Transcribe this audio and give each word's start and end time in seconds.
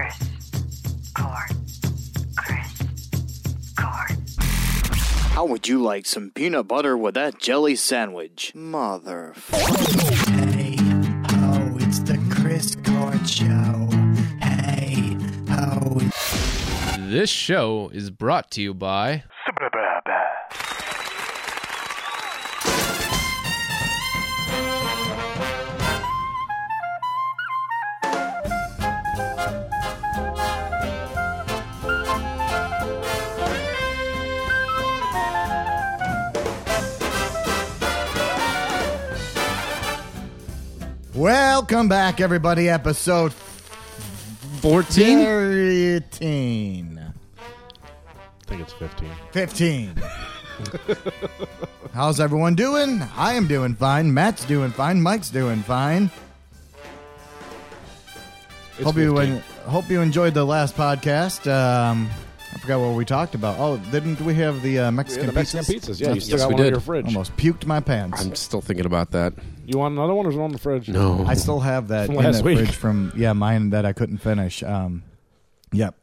Chris 0.00 1.12
Cord. 1.14 1.50
Chris 2.34 2.82
Cord. 3.76 4.16
How 5.32 5.44
would 5.44 5.68
you 5.68 5.82
like 5.82 6.06
some 6.06 6.30
peanut 6.30 6.68
butter 6.68 6.96
with 6.96 7.12
that 7.16 7.38
jelly 7.38 7.76
sandwich? 7.76 8.54
Mother. 8.54 9.34
Hey, 9.50 10.76
oh, 10.78 11.76
it's 11.80 11.98
the 11.98 12.18
Chris 12.30 12.76
Cord 12.76 13.28
Show. 13.28 13.88
Hey, 14.40 15.18
oh, 15.50 16.00
This 17.10 17.28
show 17.28 17.90
is 17.92 18.10
brought 18.10 18.50
to 18.52 18.62
you 18.62 18.72
by 18.72 19.24
welcome 41.20 41.86
back, 41.88 42.20
everybody. 42.20 42.68
Episode 42.70 43.32
14. 44.62 45.18
13. 46.00 46.98
I 46.98 47.12
think 48.46 48.62
it's 48.62 48.72
15. 48.72 49.10
15. 49.32 49.94
How's 51.92 52.20
everyone 52.20 52.54
doing? 52.54 53.02
I 53.16 53.34
am 53.34 53.46
doing 53.46 53.74
fine. 53.74 54.12
Matt's 54.14 54.44
doing 54.46 54.70
fine. 54.70 55.00
Mike's 55.02 55.28
doing 55.30 55.60
fine. 55.62 56.10
It's 58.76 58.84
hope 58.84 58.96
you 58.96 59.14
15. 59.16 59.34
en- 59.36 59.42
hope 59.70 59.90
you 59.90 60.00
enjoyed 60.00 60.32
the 60.34 60.44
last 60.44 60.74
podcast. 60.74 61.46
Um, 61.50 62.08
I 62.54 62.58
forgot 62.58 62.80
what 62.80 62.94
we 62.96 63.04
talked 63.04 63.34
about. 63.34 63.58
Oh, 63.58 63.76
didn't 63.90 64.20
we 64.22 64.34
have 64.34 64.62
the 64.62 64.78
uh, 64.78 64.84
Yeah, 64.84 64.90
Mexican, 64.90 65.26
the 65.26 65.32
Mexican 65.32 65.64
pizzas? 65.66 65.74
pizzas. 65.88 66.00
Yeah, 66.00 66.12
you 66.14 66.20
still 66.20 66.38
Yes, 66.38 66.42
got 66.42 66.48
we 66.48 66.54
one 66.54 66.60
in 66.60 66.64
did. 66.66 66.70
your 66.72 66.80
fridge. 66.80 67.06
Almost 67.06 67.36
puked 67.36 67.66
my 67.66 67.80
pants. 67.80 68.20
I'm 68.24 68.34
still 68.34 68.60
thinking 68.62 68.86
about 68.86 69.10
that. 69.12 69.34
You 69.70 69.78
want 69.78 69.92
another 69.92 70.14
one 70.14 70.26
or 70.26 70.30
is 70.30 70.36
it 70.36 70.40
on 70.40 70.50
the 70.50 70.58
fridge? 70.58 70.88
No. 70.88 71.24
I 71.24 71.34
still 71.34 71.60
have 71.60 71.86
that 71.88 72.06
From 72.06 72.16
in 72.16 72.24
last 72.24 72.38
the 72.38 72.42
week. 72.42 72.58
fridge 72.58 72.74
from 72.74 73.12
yeah 73.14 73.32
mine 73.34 73.70
that 73.70 73.86
I 73.86 73.92
couldn't 73.92 74.18
finish. 74.18 74.64
Um, 74.64 75.04
yep. 75.72 75.94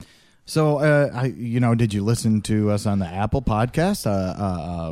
So 0.45 0.77
uh, 0.77 1.09
I 1.13 1.25
you 1.25 1.59
know 1.59 1.75
did 1.75 1.93
you 1.93 2.01
listen 2.01 2.41
to 2.43 2.71
us 2.71 2.85
on 2.85 2.99
the 2.99 3.05
Apple 3.05 3.41
podcast, 3.41 4.07
uh, 4.07 4.09
uh, 4.09 4.11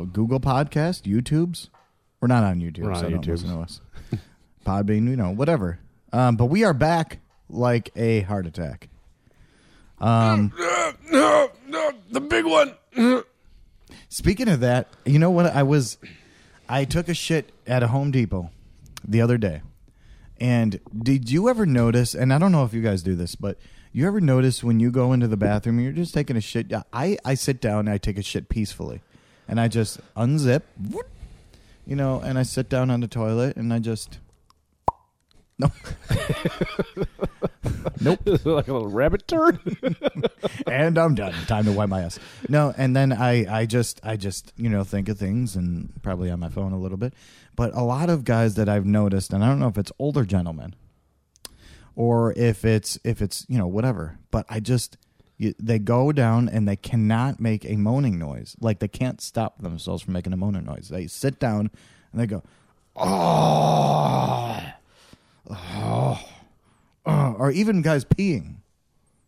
Google 0.02 0.40
podcast, 0.40 1.04
YouTube's? 1.04 1.70
We're 2.20 2.28
not 2.28 2.44
on 2.44 2.60
YouTube. 2.60 2.80
We're 2.80 2.90
not 2.90 2.98
so 3.00 3.06
on 3.06 3.12
don't 3.12 3.24
YouTube. 3.24 3.28
listen 3.28 3.48
to 3.48 3.60
us. 3.60 3.80
Podbean, 4.66 5.08
you 5.08 5.16
know, 5.16 5.30
whatever. 5.30 5.78
Um, 6.12 6.36
but 6.36 6.46
we 6.46 6.62
are 6.62 6.74
back 6.74 7.20
like 7.48 7.90
a 7.96 8.20
heart 8.22 8.46
attack. 8.46 8.90
Um, 10.00 10.52
no, 11.10 11.50
no, 11.66 11.92
the 12.10 12.20
big 12.20 12.44
one. 12.44 12.74
Speaking 14.10 14.48
of 14.48 14.60
that, 14.60 14.88
you 15.06 15.18
know 15.18 15.30
what? 15.30 15.46
I 15.46 15.62
was, 15.62 15.96
I 16.68 16.84
took 16.84 17.08
a 17.08 17.14
shit 17.14 17.52
at 17.66 17.82
a 17.82 17.88
Home 17.88 18.10
Depot 18.10 18.50
the 19.06 19.20
other 19.20 19.38
day, 19.38 19.62
and 20.38 20.80
did 20.96 21.30
you 21.30 21.48
ever 21.48 21.66
notice? 21.66 22.14
And 22.14 22.32
I 22.32 22.38
don't 22.38 22.52
know 22.52 22.64
if 22.64 22.74
you 22.74 22.82
guys 22.82 23.02
do 23.02 23.14
this, 23.14 23.34
but 23.34 23.58
you 23.92 24.06
ever 24.06 24.20
notice 24.20 24.62
when 24.62 24.78
you 24.80 24.90
go 24.90 25.12
into 25.12 25.26
the 25.28 25.36
bathroom, 25.36 25.80
you're 25.80 25.92
just 25.92 26.12
taking 26.12 26.36
a 26.36 26.40
shit. 26.40 26.72
I 26.92 27.16
I 27.24 27.34
sit 27.34 27.60
down 27.60 27.80
and 27.80 27.90
I 27.90 27.98
take 27.98 28.18
a 28.18 28.22
shit 28.22 28.48
peacefully, 28.48 29.00
and 29.48 29.58
I 29.58 29.68
just 29.68 30.00
unzip, 30.16 30.62
you 31.86 31.96
know, 31.96 32.20
and 32.20 32.38
I 32.38 32.42
sit 32.42 32.68
down 32.68 32.90
on 32.90 33.00
the 33.00 33.08
toilet 33.08 33.56
and 33.56 33.72
I 33.72 33.78
just. 33.78 34.18
No, 35.58 35.70
nope. 38.00 38.20
like 38.26 38.68
a 38.68 38.72
little 38.72 38.88
rabbit 38.88 39.26
turd. 39.26 39.58
and 40.66 40.98
I'm 40.98 41.14
done. 41.14 41.32
Time 41.46 41.64
to 41.64 41.72
wipe 41.72 41.88
my 41.88 42.02
ass. 42.02 42.18
No, 42.48 42.74
and 42.76 42.94
then 42.94 43.12
I, 43.12 43.60
I 43.60 43.66
just, 43.66 44.00
I 44.02 44.16
just, 44.16 44.52
you 44.56 44.68
know, 44.68 44.84
think 44.84 45.08
of 45.08 45.18
things 45.18 45.56
and 45.56 45.92
probably 46.02 46.30
on 46.30 46.40
my 46.40 46.48
phone 46.48 46.72
a 46.72 46.78
little 46.78 46.98
bit. 46.98 47.14
But 47.54 47.74
a 47.74 47.82
lot 47.82 48.10
of 48.10 48.24
guys 48.24 48.54
that 48.54 48.68
I've 48.68 48.86
noticed, 48.86 49.32
and 49.32 49.44
I 49.44 49.48
don't 49.48 49.58
know 49.58 49.68
if 49.68 49.78
it's 49.78 49.92
older 49.98 50.24
gentlemen 50.24 50.74
or 51.94 52.32
if 52.36 52.64
it's, 52.64 52.98
if 53.04 53.22
it's, 53.22 53.46
you 53.48 53.58
know, 53.58 53.66
whatever. 53.66 54.18
But 54.30 54.46
I 54.48 54.60
just, 54.60 54.98
you, 55.38 55.54
they 55.58 55.78
go 55.78 56.12
down 56.12 56.48
and 56.48 56.68
they 56.68 56.76
cannot 56.76 57.40
make 57.40 57.64
a 57.64 57.76
moaning 57.76 58.18
noise. 58.18 58.56
Like 58.60 58.78
they 58.78 58.88
can't 58.88 59.20
stop 59.20 59.62
themselves 59.62 60.02
from 60.02 60.12
making 60.14 60.32
a 60.32 60.36
moaning 60.36 60.64
noise. 60.64 60.88
They 60.88 61.06
sit 61.06 61.38
down 61.38 61.70
and 62.12 62.20
they 62.20 62.26
go, 62.26 62.42
oh, 62.96 64.60
oh, 65.50 66.35
oh," 67.06 67.36
or 67.38 67.50
even 67.50 67.82
guys 67.82 68.04
peeing. 68.04 68.56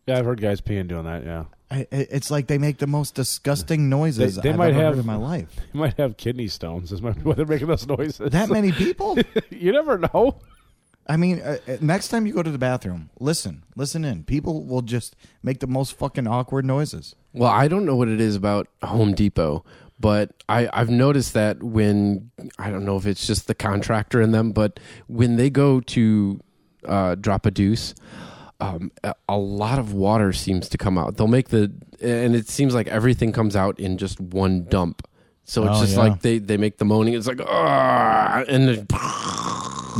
yeah, 0.07 0.19
I've 0.19 0.25
heard 0.25 0.41
guys 0.41 0.61
peeing 0.61 0.89
doing 0.89 1.05
that. 1.05 1.25
Yeah, 1.25 1.45
I, 1.71 1.81
I- 1.93 2.07
it's 2.11 2.31
like 2.31 2.47
they 2.47 2.59
make 2.59 2.79
the 2.79 2.87
most 2.87 3.15
disgusting 3.15 3.89
noises 3.89 4.37
They- 4.37 4.43
they 4.43 4.51
I've 4.51 4.57
might 4.57 4.71
ever 4.71 4.81
have- 4.83 4.95
heard 4.97 5.01
in 5.01 5.07
my 5.07 5.17
life. 5.17 5.55
you 5.73 5.81
might 5.81 5.95
have 5.99 6.17
kidney 6.17 6.49
stones. 6.49 6.93
Is 6.93 7.01
might 7.03 7.15
be 7.19 7.23
why 7.23 7.35
they're 7.35 7.47
making 7.47 7.69
those 7.69 7.87
noises. 7.87 8.31
That 8.31 8.49
many 8.51 8.73
people? 8.85 9.17
you 9.51 9.73
never 9.73 9.99
know. 9.99 10.41
I 11.11 11.17
mean, 11.17 11.41
uh, 11.41 11.57
uh, 11.67 11.77
next 11.81 12.09
time 12.09 12.27
you 12.27 12.35
go 12.35 12.43
to 12.43 12.51
the 12.51 12.59
bathroom, 12.59 13.09
listen, 13.19 13.63
listen 13.77 14.05
in. 14.05 14.25
People 14.25 14.65
will 14.67 14.83
just 14.83 15.17
make 15.43 15.61
the 15.61 15.67
most 15.67 15.97
fucking 15.97 16.27
awkward 16.27 16.67
noises. 16.67 17.15
Well, 17.33 17.51
I 17.51 17.67
don't 17.67 17.87
know 17.87 17.97
what 17.97 18.09
it 18.09 18.21
is 18.21 18.37
about 18.37 18.69
Home 18.83 19.15
Depot, 19.15 19.65
but 19.99 20.33
I, 20.51 20.69
I've 20.71 20.91
noticed 20.91 21.33
that 21.33 21.63
when 21.63 22.31
I 22.59 22.69
don't 22.71 22.85
know 22.85 22.99
if 22.99 23.07
it's 23.07 23.27
just 23.27 23.47
the 23.47 23.55
contractor 23.55 24.21
in 24.21 24.33
them, 24.33 24.53
but 24.53 24.79
when 25.07 25.37
they 25.37 25.49
go 25.49 25.81
to 25.81 26.41
uh, 26.85 27.15
drop 27.17 27.47
a 27.47 27.51
deuce, 27.51 27.95
um, 28.61 28.91
a, 29.29 29.37
lot 29.39 29.79
of 29.79 29.93
water 29.93 30.33
seems 30.33 30.69
to 30.71 30.79
come 30.79 30.99
out. 30.99 31.17
They'll 31.17 31.27
make 31.29 31.49
the, 31.51 31.73
and 32.01 32.35
it 32.35 32.49
seems 32.49 32.75
like 32.75 32.89
everything 32.89 33.33
comes 33.33 33.55
out 33.57 33.79
in 33.79 33.99
just 33.99 34.21
one 34.21 34.65
dump. 34.65 35.07
So 35.45 35.63
it's 35.67 35.79
Oh, 35.79 35.81
just 35.81 35.95
yeah. 35.95 36.01
like 36.03 36.21
they, 36.23 36.39
they 36.39 36.57
make 36.57 36.79
the 36.79 36.85
moaning. 36.85 37.15
It's 37.15 37.27
like, 37.27 37.41
ah, 37.47 38.43
and 38.49 38.69
it, 38.69 38.87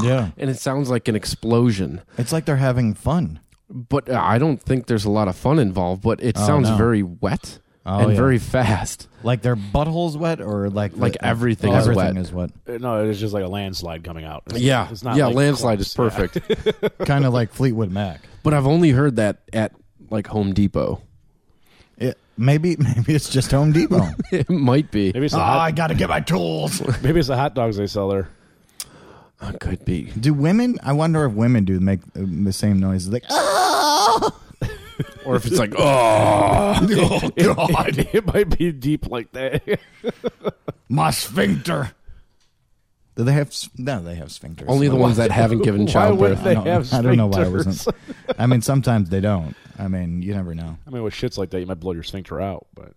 Yeah. 0.03 0.31
and 0.37 0.51
it 0.51 0.59
sounds 0.59 0.91
like 0.91 1.09
an 1.09 1.17
explosion. 1.17 2.03
It's 2.19 2.33
like 2.33 2.45
they're 2.45 2.57
having 2.57 2.95
fun. 2.95 3.41
But 3.71 4.11
I 4.11 4.39
don't 4.39 4.61
think 4.63 4.87
there's 4.87 5.05
a 5.05 5.11
lot 5.11 5.29
of 5.29 5.37
fun 5.37 5.59
involved. 5.59 6.03
But 6.03 6.23
it 6.23 6.37
Oh, 6.39 6.47
sounds 6.47 6.69
no. 6.71 6.77
very 6.77 7.03
wet 7.03 7.59
Oh, 7.91 8.01
and 8.01 8.11
yeah. 8.11 8.17
very 8.17 8.39
fast. 8.39 9.09
Like 9.23 9.41
their 9.41 9.57
butthole's 9.57 10.17
wet 10.17 10.41
or 10.43 10.69
like 10.69 10.95
Like 10.97 11.15
the- 11.15 11.25
everything 11.25 11.73
is 11.73 11.89
everything 11.89 12.15
wet. 12.17 12.23
is 12.23 12.33
wet. 12.33 12.51
Uh, 12.69 12.73
No, 12.79 13.09
it's 13.09 13.19
just 13.19 13.33
like 13.33 13.45
a 13.45 13.49
landslide 13.49 14.05
coming 14.05 14.27
out. 14.27 14.43
It's, 14.51 14.59
Yeah, 14.61 14.89
it's 14.91 15.03
not 15.03 15.17
yeah. 15.17 15.27
like 15.27 15.37
landslide 15.37 15.81
is 15.81 15.95
clumps. 15.95 16.17
Yeah. 16.19 16.27
perfect. 16.27 16.99
kind 17.07 17.25
of 17.25 17.33
like 17.33 17.53
Fleetwood 17.53 17.91
Mac. 17.91 18.21
but 18.43 18.53
I've 18.53 18.67
only 18.67 18.91
heard 18.91 19.17
that 19.17 19.39
at 19.55 19.73
like 20.11 20.27
Home 20.27 20.53
Depot. 20.53 21.01
It, 21.97 22.19
maybe 22.37 22.77
maybe 22.79 23.15
it's 23.15 23.31
just 23.31 23.51
Home 23.53 23.73
Depot. 23.73 24.07
It 24.33 24.51
might 24.51 24.91
be. 24.91 25.11
Maybe 25.15 25.25
it's 25.27 25.35
oh, 25.35 25.39
the 25.39 25.43
I 25.45 25.59
hot, 25.59 25.75
got 25.75 25.87
to 25.87 25.95
get 25.95 26.11
my 26.11 26.21
tools. 26.21 26.83
maybe 27.03 27.19
it's 27.21 27.29
the 27.29 27.37
hot 27.37 27.55
dogs 27.55 27.79
they 27.79 27.87
sell 27.87 28.09
there. 28.11 28.29
Could 29.61 29.85
be. 29.85 30.11
do 30.19 30.35
women? 30.35 30.79
I 30.83 30.93
wonder 30.93 31.25
if 31.25 31.33
women 31.33 31.65
do 31.65 31.79
make 31.79 32.01
uh, 32.17 32.23
the 32.27 32.53
same 32.53 32.81
noises. 32.81 33.09
Like, 33.13 33.23
oh, 33.31 34.31
Or 35.25 35.37
if 35.37 35.47
it's 35.47 35.59
like, 35.59 35.75
oh, 35.79 36.79
oh 36.81 37.31
God, 37.37 37.99
It, 37.99 38.09
it 38.15 38.27
might 38.27 38.57
be 38.59 38.73
deep 38.73 39.07
like 39.09 39.31
that. 39.33 39.81
my 40.89 41.11
sphincter. 41.11 41.93
Do 43.17 43.25
they 43.25 43.33
have? 43.33 43.53
No, 43.77 44.01
they 44.01 44.15
have 44.15 44.29
sphincters. 44.29 44.67
only 44.69 44.89
the 44.89 44.95
ones 44.97 45.17
that 45.17 45.33
haven't 45.33 45.63
given 45.63 45.87
Why 45.87 46.11
would 46.11 46.39
childbirth. 46.39 46.45
they 46.45 46.51
I 46.51 46.55
don't, 46.55 46.67
have 46.67 46.93
I 46.95 47.03
don't 47.03 47.17
know 47.17 47.27
why 47.27 47.45
I 47.45 47.49
wasn't. 47.49 47.87
I 48.39 48.47
mean, 48.47 48.63
sometimes 48.63 49.11
they 49.11 49.21
don't. 49.21 49.57
I 49.77 49.89
mean, 49.89 50.23
you 50.23 50.35
never 50.35 50.55
know. 50.55 50.79
I 50.87 50.91
mean, 50.91 51.03
with 51.03 51.15
shits 51.15 51.37
like 51.37 51.51
that, 51.51 51.59
you 51.61 51.67
might 51.67 51.81
blow 51.81 51.93
your 51.93 52.05
sphincter 52.05 52.41
out. 52.41 52.69
But 52.75 52.93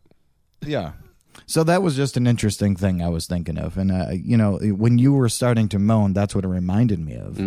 Yeah. 0.61 0.91
So 1.47 1.63
that 1.63 1.81
was 1.81 1.95
just 1.95 2.17
an 2.17 2.28
interesting 2.28 2.75
thing 2.75 3.01
I 3.01 3.07
was 3.09 3.25
thinking 3.25 3.57
of, 3.57 3.78
and 3.78 3.91
uh, 3.91 4.09
you 4.11 4.38
know, 4.38 4.57
when 4.59 4.97
you 5.00 5.13
were 5.13 5.28
starting 5.29 5.67
to 5.69 5.79
moan, 5.79 6.13
that's 6.13 6.35
what 6.35 6.45
it 6.45 6.50
reminded 6.50 7.00
me 7.00 7.16
of, 7.16 7.40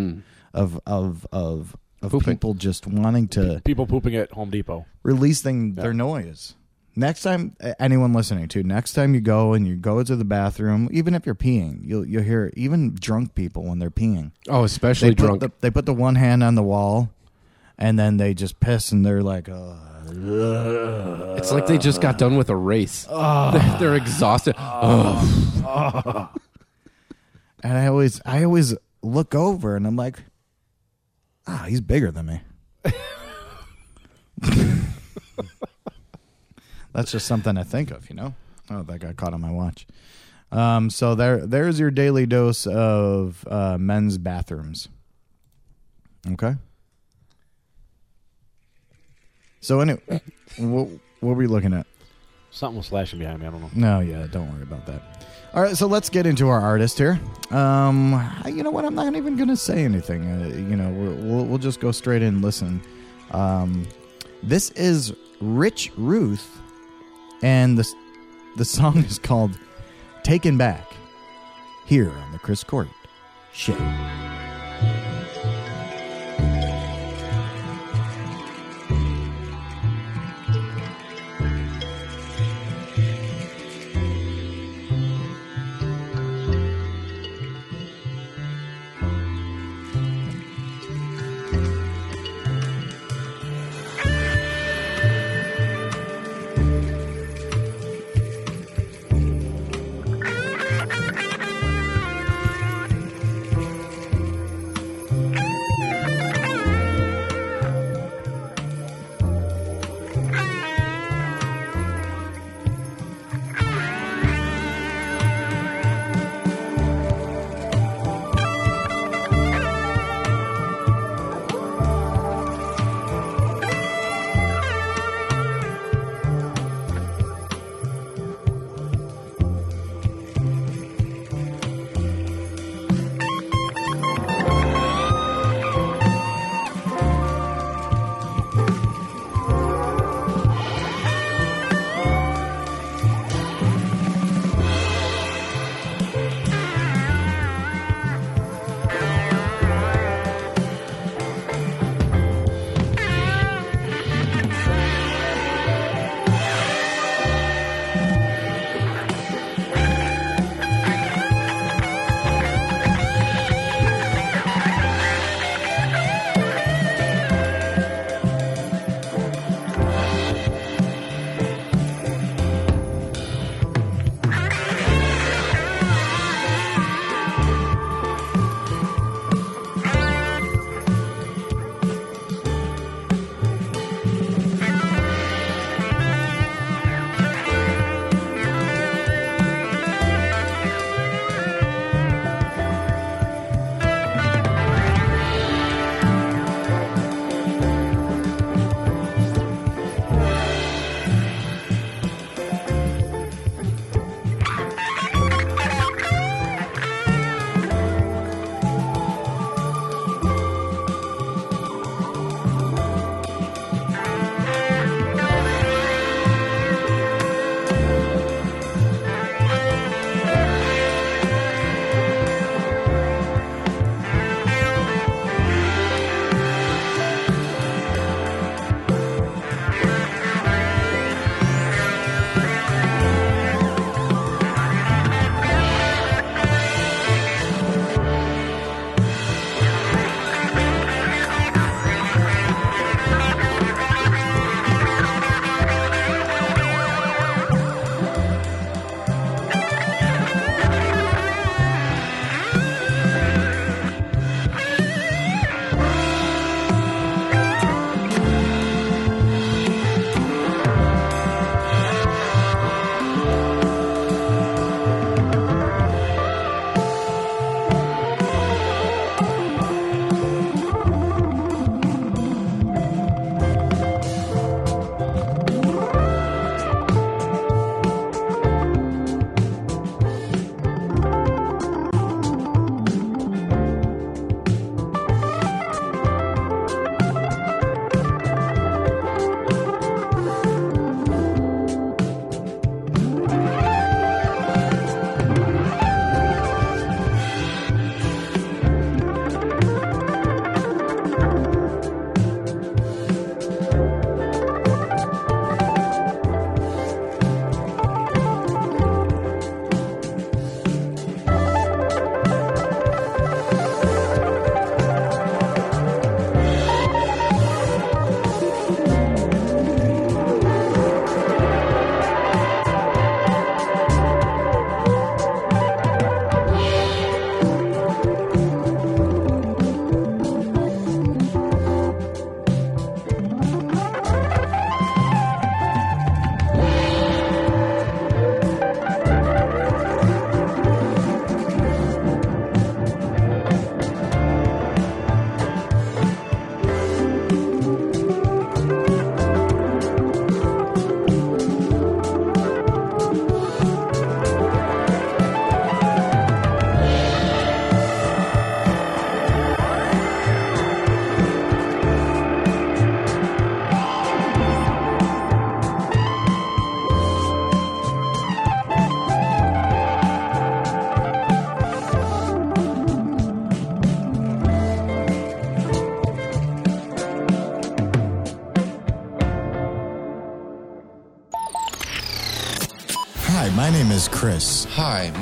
of 0.52 0.80
of 0.86 1.26
of 1.30 1.76
of 2.04 2.10
Pooping. 2.12 2.34
people 2.34 2.54
just 2.54 2.86
wanting 2.86 3.28
to 3.28 3.60
people 3.64 3.86
pooping 3.86 4.14
at 4.16 4.30
Home 4.32 4.50
Depot. 4.50 4.86
releasing 5.02 5.74
their 5.74 5.92
noise. 5.94 6.54
Next 6.96 7.22
time, 7.22 7.56
anyone 7.80 8.12
listening 8.12 8.46
to, 8.48 8.62
next 8.62 8.92
time 8.92 9.14
you 9.14 9.20
go 9.20 9.52
and 9.52 9.66
you 9.66 9.74
go 9.74 10.00
to 10.04 10.14
the 10.14 10.24
bathroom, 10.24 10.88
even 10.92 11.12
if 11.14 11.26
you're 11.26 11.34
peeing, 11.34 11.80
you'll 11.82 12.06
you'll 12.06 12.22
hear 12.22 12.52
even 12.54 12.94
drunk 12.94 13.34
people 13.34 13.64
when 13.64 13.80
they're 13.80 13.90
peeing. 13.90 14.30
Oh, 14.48 14.62
especially 14.62 15.08
They 15.10 15.14
put 15.16 15.26
drunk. 15.26 15.40
the, 15.40 15.50
they 15.60 15.70
put 15.72 15.86
the 15.86 15.94
one 15.94 16.14
hand 16.14 16.44
on 16.44 16.54
the 16.54 16.62
wall, 16.62 17.10
and 17.78 17.98
then 17.98 18.16
they 18.18 18.32
just 18.32 18.60
piss, 18.60 18.92
and 18.92 19.04
they're 19.04 19.22
like, 19.24 19.48
uh, 19.48 19.74
it's 21.36 21.50
like 21.50 21.66
they 21.66 21.78
just 21.78 22.00
got 22.00 22.16
done 22.16 22.36
with 22.36 22.48
a 22.48 22.54
race. 22.56 23.04
They're, 23.10 23.76
they're 23.80 23.94
exhausted. 23.96 24.54
Oh, 24.58 26.30
And 27.62 27.78
I 27.78 27.86
always, 27.86 28.20
I 28.26 28.44
always 28.44 28.74
look 29.02 29.34
over 29.34 29.74
and 29.74 29.86
I'm 29.86 29.96
like, 29.96 30.22
ah, 31.46 31.64
he's 31.68 31.80
bigger 31.80 32.10
than 32.10 32.26
me. 32.26 32.40
That's 36.92 37.10
just 37.10 37.26
something 37.26 37.56
I 37.58 37.64
think 37.64 37.90
of, 37.90 38.08
you 38.08 38.14
know. 38.14 38.34
Oh, 38.70 38.82
that 38.84 39.00
got 39.00 39.16
caught 39.16 39.34
on 39.34 39.40
my 39.40 39.50
watch. 39.50 39.86
Um, 40.52 40.90
so 40.90 41.16
there, 41.16 41.44
there's 41.44 41.80
your 41.80 41.90
daily 41.90 42.24
dose 42.24 42.66
of 42.66 43.44
uh, 43.50 43.76
men's 43.78 44.16
bathrooms. 44.16 44.88
Okay. 46.30 46.54
So 49.60 49.80
anyway, 49.80 50.00
what, 50.56 50.88
what 50.88 51.00
were 51.20 51.34
we 51.34 51.48
looking 51.48 51.74
at? 51.74 51.86
Something 52.54 52.76
was 52.76 52.86
slashing 52.86 53.18
behind 53.18 53.40
me. 53.40 53.48
I 53.48 53.50
don't 53.50 53.60
know. 53.60 53.70
No, 53.74 53.98
yeah, 53.98 54.28
don't 54.30 54.48
worry 54.52 54.62
about 54.62 54.86
that. 54.86 55.02
All 55.54 55.62
right, 55.62 55.76
so 55.76 55.88
let's 55.88 56.08
get 56.08 56.24
into 56.24 56.48
our 56.48 56.60
artist 56.60 56.96
here. 56.96 57.18
Um, 57.50 58.12
you 58.46 58.62
know 58.62 58.70
what? 58.70 58.84
I'm 58.84 58.94
not 58.94 59.16
even 59.16 59.36
gonna 59.36 59.56
say 59.56 59.84
anything. 59.84 60.24
Uh, 60.24 60.46
you 60.54 60.76
know, 60.76 60.88
we'll, 60.90 61.16
we'll 61.16 61.44
we'll 61.46 61.58
just 61.58 61.80
go 61.80 61.90
straight 61.90 62.22
in 62.22 62.34
and 62.34 62.42
listen. 62.42 62.80
Um, 63.32 63.88
this 64.44 64.70
is 64.70 65.12
Rich 65.40 65.90
Ruth, 65.96 66.60
and 67.42 67.76
the 67.76 67.92
the 68.56 68.64
song 68.64 68.98
is 68.98 69.18
called 69.18 69.58
"Taken 70.22 70.56
Back." 70.56 70.92
Here 71.86 72.10
on 72.10 72.32
the 72.32 72.38
Chris 72.38 72.62
Court 72.62 72.88
Show. 73.52 73.74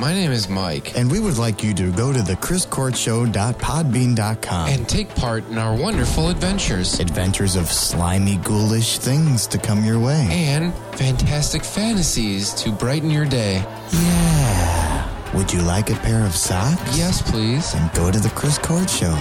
My 0.03 0.13
name 0.13 0.33
is 0.33 0.49
Mike, 0.49 0.99
and 0.99 1.09
we 1.09 1.21
would 1.21 1.39
like 1.39 1.63
you 1.63 1.73
to 1.75 1.93
go 1.93 2.13
to 2.13 2.23
the 2.23 2.35
chriscourtshow.podbean.com. 2.35 4.69
and 4.69 4.89
take 4.89 5.09
part 5.15 5.47
in 5.49 5.59
our 5.59 5.77
wonderful 5.77 6.29
adventures 6.29 6.99
adventures 6.99 7.55
of 7.55 7.67
slimy, 7.67 8.37
ghoulish 8.39 8.99
things 8.99 9.47
to 9.47 9.59
come 9.59 9.85
your 9.85 10.01
way. 10.01 10.27
and 10.29 10.75
fantastic 10.97 11.63
fantasies 11.63 12.53
to 12.55 12.73
brighten 12.73 13.11
your 13.11 13.25
day. 13.25 13.65
Yeah. 13.93 15.35
Would 15.37 15.53
you 15.53 15.63
like 15.63 15.89
a 15.91 15.95
pair 15.95 16.27
of 16.27 16.35
socks? 16.35 16.99
Yes, 16.99 17.23
please. 17.23 17.73
And 17.75 17.93
go 17.93 18.11
to 18.11 18.19
the 18.19 18.31
Chris 18.31 18.59
Court 18.59 18.91
Show. 18.91 19.17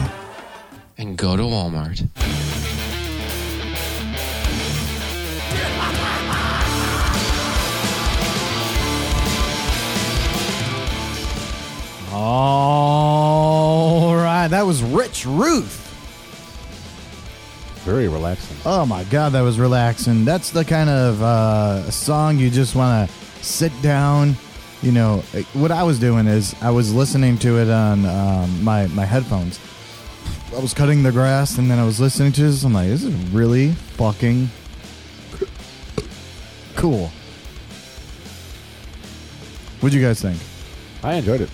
And 0.98 1.16
go 1.16 1.38
to 1.38 1.44
Walmart. 1.44 2.08
All 12.14 14.14
right, 14.16 14.50
that 14.50 14.66
was 14.66 14.84
Rich 14.84 15.26
Ruth. 15.26 15.88
Very 17.86 18.10
relaxing. 18.10 18.58
Oh 18.66 18.86
my 18.86 19.06
god, 19.06 19.32
that 19.32 19.42
was 19.42 19.58
relaxing. 19.58 20.26
That's 20.26 20.50
the 20.52 20.66
kind 20.66 20.90
of 20.90 21.22
uh, 21.22 21.90
song 21.90 22.38
you 22.38 22.50
just 22.50 22.76
want 22.76 23.10
to 23.10 23.16
sit 23.44 23.72
down. 23.82 24.36
You 24.82 24.92
know, 24.92 25.18
what 25.54 25.72
I 25.72 25.84
was 25.84 26.00
doing 26.00 26.28
is 26.28 26.54
I 26.62 26.72
was 26.72 26.94
listening 26.94 27.38
to 27.40 27.60
it 27.60 27.70
on 27.70 28.06
um, 28.06 28.64
my 28.64 28.88
my 28.88 29.06
headphones. 29.06 29.60
I 30.56 30.60
was 30.60 30.74
cutting 30.74 31.02
the 31.02 31.14
grass 31.14 31.58
and 31.58 31.72
then 31.72 31.80
I 31.80 31.86
was 31.86 32.00
listening 32.00 32.34
to 32.34 32.42
this. 32.44 32.64
I'm 32.64 32.74
like, 32.74 32.90
this 32.90 33.04
is 33.04 33.16
really 33.32 33.72
fucking 33.72 34.50
cool. 36.76 37.08
What'd 39.80 39.98
you 39.98 40.06
guys 40.06 40.22
think? 40.22 40.38
I 41.04 41.14
enjoyed 41.14 41.42
it. 41.42 41.50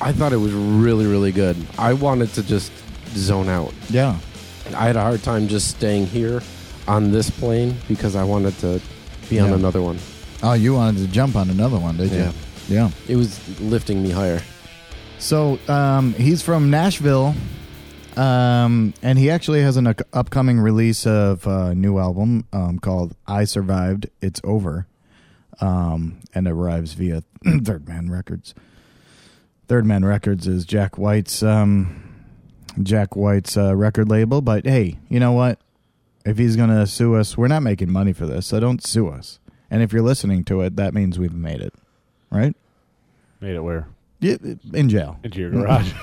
I 0.00 0.12
thought 0.12 0.32
it 0.32 0.36
was 0.38 0.52
really, 0.52 1.06
really 1.06 1.32
good. 1.32 1.56
I 1.78 1.92
wanted 1.92 2.32
to 2.34 2.42
just 2.42 2.70
zone 3.10 3.48
out. 3.48 3.72
Yeah, 3.90 4.16
I 4.76 4.86
had 4.86 4.96
a 4.96 5.00
hard 5.02 5.22
time 5.22 5.48
just 5.48 5.68
staying 5.68 6.06
here 6.06 6.40
on 6.86 7.10
this 7.10 7.30
plane 7.30 7.76
because 7.88 8.14
I 8.16 8.24
wanted 8.24 8.56
to 8.58 8.80
be 9.28 9.40
on 9.40 9.48
Yeah. 9.50 9.54
another 9.56 9.82
one. 9.82 9.98
Oh, 10.42 10.52
you 10.52 10.74
wanted 10.74 11.00
to 11.04 11.08
jump 11.08 11.34
on 11.36 11.50
another 11.50 11.78
one, 11.78 11.96
did 11.96 12.12
Yeah. 12.12 12.26
you? 12.68 12.76
Yeah. 12.76 12.90
It 13.08 13.16
was 13.16 13.38
lifting 13.60 14.02
me 14.02 14.10
higher. 14.10 14.40
So 15.18 15.58
um, 15.68 16.12
he's 16.14 16.42
from 16.42 16.70
Nashville, 16.70 17.34
um, 18.16 18.94
and 19.02 19.18
he 19.18 19.30
actually 19.30 19.62
has 19.62 19.76
an 19.76 19.86
up- 19.88 20.02
upcoming 20.12 20.60
release 20.60 21.06
of 21.06 21.46
a 21.46 21.74
new 21.74 21.98
album 21.98 22.44
um, 22.52 22.78
called 22.78 23.14
"I 23.26 23.44
Survived, 23.44 24.08
It's 24.20 24.40
Over," 24.44 24.86
um, 25.60 26.18
and 26.34 26.46
it 26.46 26.50
arrives 26.50 26.92
via 26.94 27.22
Third 27.64 27.88
Man 27.88 28.10
Records. 28.10 28.54
Third 29.68 29.84
Man 29.86 30.04
Records 30.04 30.46
is 30.46 30.64
Jack 30.64 30.96
White's 30.98 31.42
um, 31.42 32.02
Jack 32.82 33.14
White's 33.16 33.56
uh, 33.56 33.76
record 33.76 34.08
label, 34.08 34.40
but 34.40 34.64
hey, 34.66 34.98
you 35.08 35.20
know 35.20 35.32
what? 35.32 35.60
If 36.24 36.38
he's 36.38 36.56
gonna 36.56 36.86
sue 36.86 37.14
us, 37.14 37.36
we're 37.36 37.48
not 37.48 37.62
making 37.62 37.92
money 37.92 38.12
for 38.12 38.26
this, 38.26 38.46
so 38.46 38.60
don't 38.60 38.84
sue 38.84 39.08
us. 39.08 39.38
And 39.70 39.82
if 39.82 39.92
you're 39.92 40.02
listening 40.02 40.44
to 40.44 40.62
it, 40.62 40.76
that 40.76 40.94
means 40.94 41.18
we've 41.18 41.34
made 41.34 41.60
it, 41.60 41.74
right? 42.30 42.56
Made 43.40 43.56
it 43.56 43.60
where? 43.60 43.88
Yeah, 44.20 44.36
in 44.72 44.88
jail. 44.88 45.18
Into 45.22 45.38
your 45.40 45.50
garage. 45.50 45.92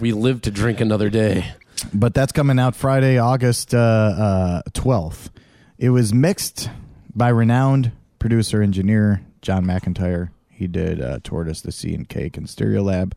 We 0.00 0.12
live 0.12 0.42
to 0.42 0.50
drink 0.52 0.80
another 0.80 1.10
day. 1.10 1.52
but 1.92 2.14
that's 2.14 2.30
coming 2.30 2.58
out 2.58 2.76
Friday, 2.76 3.18
August 3.18 3.74
uh, 3.74 3.78
uh, 3.78 4.62
12th. 4.70 5.30
It 5.76 5.90
was 5.90 6.14
mixed 6.14 6.70
by 7.16 7.30
renowned 7.30 7.90
producer 8.20 8.62
engineer 8.62 9.22
John 9.42 9.64
McIntyre. 9.64 10.28
He 10.58 10.66
did 10.66 11.00
uh, 11.00 11.20
Tortoise, 11.22 11.60
the 11.60 11.70
Sea 11.70 11.94
and 11.94 12.08
Cake, 12.08 12.36
and 12.36 12.46
Stereolab. 12.46 13.12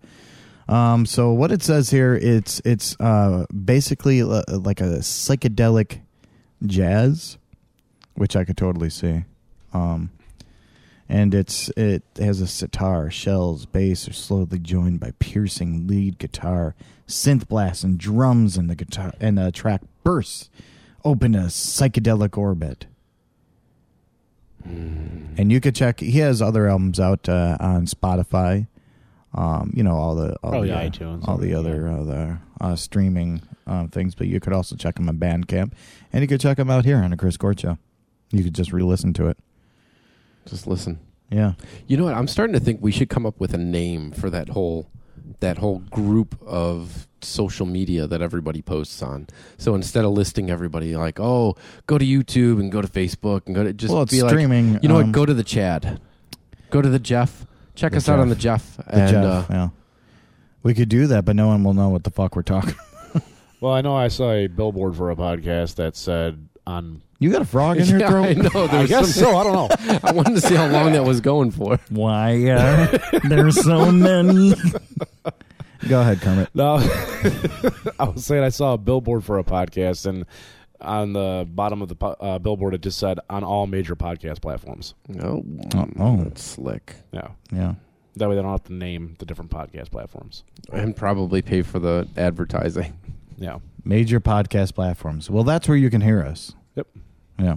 Um, 0.68 1.08
so 1.08 1.32
what 1.34 1.52
it 1.52 1.64
says 1.64 1.90
here, 1.90 2.14
it's 2.14 2.62
it's 2.64 2.96
uh, 3.00 3.46
basically 3.48 4.22
l- 4.22 4.44
like 4.48 4.80
a 4.80 5.00
psychedelic 5.00 6.02
jazz, 6.66 7.40
which 8.14 8.36
I 8.36 8.44
could 8.44 8.58
totally 8.58 8.92
see. 8.92 9.24
Um, 9.74 10.12
and 11.10 11.34
it's 11.34 11.70
it 11.70 12.04
has 12.20 12.42
a 12.42 12.48
sitar, 12.48 13.10
shells, 13.10 13.66
bass 13.66 14.08
are 14.08 14.14
slowly 14.14 14.60
joined 14.60 15.00
by 15.00 15.14
piercing 15.18 15.88
lead 15.88 16.20
guitar, 16.20 16.76
synth 17.08 17.48
blasts, 17.48 17.84
and 17.84 17.98
drums, 17.98 18.56
and 18.56 18.70
the 18.70 18.76
guitar 18.76 19.14
and 19.20 19.40
the 19.40 19.52
track 19.52 19.82
bursts 20.04 20.52
open 21.04 21.34
a 21.34 21.46
psychedelic 21.46 22.38
orbit. 22.38 22.86
And 24.66 25.52
you 25.52 25.60
could 25.60 25.76
check. 25.76 26.00
He 26.00 26.20
has 26.20 26.42
other 26.42 26.68
albums 26.68 27.00
out 27.00 27.28
uh, 27.28 27.58
on 27.60 27.86
Spotify. 27.86 28.68
Um, 29.34 29.72
you 29.74 29.82
know 29.82 29.96
all 29.96 30.16
the 30.16 30.36
all 30.44 30.52
Probably 30.52 30.70
the, 30.70 30.78
uh, 30.78 30.90
iTunes, 30.90 31.28
all 31.28 31.38
the 31.38 31.50
yeah. 31.50 31.60
other 31.60 31.88
other 31.88 32.42
uh, 32.60 32.76
streaming 32.76 33.42
uh, 33.66 33.88
things. 33.88 34.14
But 34.14 34.28
you 34.28 34.40
could 34.42 34.52
also 34.52 34.76
check 34.76 35.00
him 35.00 35.08
on 35.08 35.18
Bandcamp, 35.18 35.72
and 36.12 36.22
you 36.22 36.28
could 36.28 36.42
check 36.42 36.60
him 36.60 36.70
out 36.70 36.84
here 36.84 36.98
on 36.98 37.12
the 37.12 37.18
Chris 37.18 37.38
Court 37.38 37.60
Show. 37.60 37.78
You 38.32 38.44
could 38.44 38.56
just 38.56 38.74
re-listen 38.74 39.14
to 39.14 39.28
it. 39.28 39.38
Just 40.46 40.68
listen. 40.68 41.00
Yeah. 41.30 41.54
You 41.88 41.98
know 41.98 42.04
what? 42.04 42.14
I'm 42.14 42.28
starting 42.28 42.54
to 42.54 42.60
think 42.60 42.82
we 42.82 42.92
should 42.92 43.10
come 43.10 43.26
up 43.26 43.40
with 43.40 43.54
a 43.54 43.58
name 43.58 44.12
for 44.12 44.30
that 44.30 44.50
whole 44.50 44.88
that 45.40 45.58
whole 45.58 45.80
group 45.80 46.36
of 46.46 47.08
social 47.22 47.66
media 47.66 48.08
that 48.08 48.22
everybody 48.22 48.62
posts 48.62 49.02
on. 49.02 49.28
So 49.58 49.76
instead 49.76 50.06
of 50.06 50.12
listing 50.12 50.50
everybody 50.50 50.96
like, 50.96 51.20
oh, 51.20 51.56
go 51.88 51.98
to 51.98 52.06
YouTube 52.06 52.60
and 52.60 52.72
go 52.72 52.82
to 52.82 52.88
Facebook 52.88 53.46
and 53.46 53.56
go 53.56 53.64
to 53.64 53.74
just 53.74 53.94
well, 53.94 54.04
it's 54.04 54.12
be 54.12 54.22
like, 54.22 54.32
streaming. 54.32 54.80
you 54.82 54.90
know 54.90 54.98
um, 54.98 55.08
what? 55.08 55.12
Go 55.12 55.26
to 55.26 55.34
the 55.34 55.44
Chad. 55.44 56.00
Go 56.70 56.82
to 56.82 56.90
the 56.90 57.00
Jeff. 57.00 57.46
Check 57.76 57.92
The 57.92 57.98
us 57.98 58.10
out 58.10 58.20
on 58.20 58.30
the 58.30 58.36
Jeff. 58.36 58.78
Jeff. 58.78 58.86
the 58.86 58.94
and 58.94 59.12
Jeff, 59.12 59.24
uh, 59.24 59.54
yeah. 59.54 59.70
We 60.64 60.74
could 60.74 60.90
do 60.90 61.08
that, 61.08 61.26
but 61.26 61.36
no 61.36 61.48
one 61.48 61.64
will 61.64 61.74
know 61.74 61.90
what 61.90 62.04
the 62.04 62.12
fuck 62.12 62.36
we're 62.36 62.44
talking. 62.44 62.76
well, 63.62 63.74
I 63.74 63.82
know 63.82 63.96
I 63.96 64.10
saw 64.10 64.32
a 64.32 64.48
billboard 64.48 64.96
for 64.96 65.10
a 65.10 65.16
podcast 65.16 65.76
that 65.76 65.96
said 65.96 66.48
on. 66.72 67.02
You 67.20 67.32
got 67.32 67.42
a 67.44 67.46
frog 67.46 67.78
in 67.78 67.86
your 67.88 68.00
yeah, 68.00 68.10
throat? 68.10 68.26
I 68.26 68.34
know. 68.34 68.64
I 68.64 68.68
There's 68.68 68.90
guess 68.90 69.14
some, 69.16 69.24
so. 69.26 69.38
I 69.38 69.44
don't 69.44 69.54
know. 69.54 70.00
I 70.04 70.12
wanted 70.12 70.36
to 70.36 70.42
see 70.42 70.56
how 70.56 70.68
long 70.68 70.94
that 70.94 71.04
was 71.06 71.22
going 71.22 71.52
for. 71.52 71.78
Why? 71.90 72.50
Uh, 72.50 72.98
there's 73.28 73.62
so 73.64 73.92
many. 73.92 74.54
Go 75.88 76.02
ahead, 76.02 76.22
Kermit. 76.22 76.50
No, 76.54 76.76
I 78.00 78.04
was 78.06 78.24
saying 78.26 78.44
I 78.44 78.50
saw 78.50 78.74
a 78.74 78.78
billboard 78.78 79.24
for 79.24 79.40
a 79.40 79.44
podcast, 79.44 80.06
and 80.06 80.26
on 80.80 81.14
the 81.14 81.48
bottom 81.50 81.82
of 81.82 81.90
the 81.90 81.96
po- 81.96 82.16
uh, 82.20 82.38
billboard 82.40 82.74
it 82.76 82.82
just 82.82 82.98
said 83.00 83.20
on 83.30 83.44
all 83.44 83.66
major 83.68 83.96
podcast 83.96 84.42
platforms. 84.42 84.94
No, 85.08 85.44
Oh, 85.76 85.88
oh. 86.00 86.18
that's 86.24 86.44
slick. 86.44 86.96
Yeah, 87.12 87.30
Yeah. 87.52 87.76
that 88.16 88.30
way 88.30 88.36
they 88.36 88.42
don't 88.44 88.52
have 88.52 88.64
to 88.66 88.74
name 88.74 89.16
the 89.20 89.26
different 89.26 89.50
podcast 89.52 89.90
platforms. 89.92 90.44
And 90.72 90.96
probably 90.96 91.42
pay 91.42 91.62
for 91.64 91.80
the 91.80 92.08
advertising. 92.18 92.98
Yeah, 93.38 93.58
Major 93.84 94.20
podcast 94.20 94.76
platforms. 94.76 95.30
Well, 95.32 95.44
that's 95.44 95.68
where 95.68 95.78
you 95.78 95.90
can 95.90 96.02
hear 96.02 96.22
us. 96.24 96.54
Yep. 96.76 96.88
Yeah. 97.40 97.56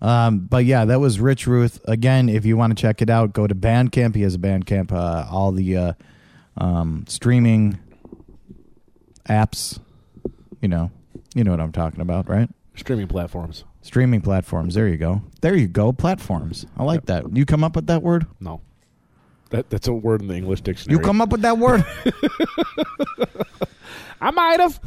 Um, 0.00 0.40
but 0.40 0.64
yeah, 0.64 0.84
that 0.84 1.00
was 1.00 1.20
Rich 1.20 1.46
Ruth. 1.46 1.80
Again, 1.86 2.28
if 2.28 2.44
you 2.44 2.56
want 2.56 2.76
to 2.76 2.80
check 2.80 3.02
it 3.02 3.10
out, 3.10 3.32
go 3.32 3.46
to 3.46 3.54
Bandcamp. 3.54 4.14
He 4.14 4.22
has 4.22 4.34
a 4.34 4.38
Bandcamp. 4.38 4.92
Uh, 4.92 5.26
all 5.30 5.52
the 5.52 5.76
uh, 5.76 5.92
um, 6.56 7.04
streaming 7.08 7.78
apps. 9.28 9.80
You 10.60 10.68
know, 10.68 10.90
you 11.34 11.44
know 11.44 11.50
what 11.50 11.60
I'm 11.60 11.72
talking 11.72 12.00
about, 12.00 12.28
right? 12.28 12.48
streaming 12.78 13.08
platforms. 13.08 13.64
Streaming 13.82 14.20
platforms. 14.20 14.74
There 14.74 14.88
you 14.88 14.96
go. 14.96 15.22
There 15.40 15.56
you 15.56 15.66
go. 15.66 15.92
Platforms. 15.92 16.66
I 16.76 16.84
like 16.84 17.06
that. 17.06 17.36
You 17.36 17.44
come 17.44 17.64
up 17.64 17.74
with 17.74 17.88
that 17.88 18.02
word? 18.02 18.26
No, 18.40 18.60
that 19.50 19.70
that's 19.70 19.88
a 19.88 19.92
word 19.92 20.22
in 20.22 20.28
the 20.28 20.34
English 20.34 20.60
dictionary. 20.60 20.98
You 20.98 21.04
come 21.04 21.20
up 21.20 21.30
with 21.30 21.42
that 21.42 21.58
word? 21.58 21.84
I 24.20 24.30
might 24.30 24.60
have. 24.60 24.80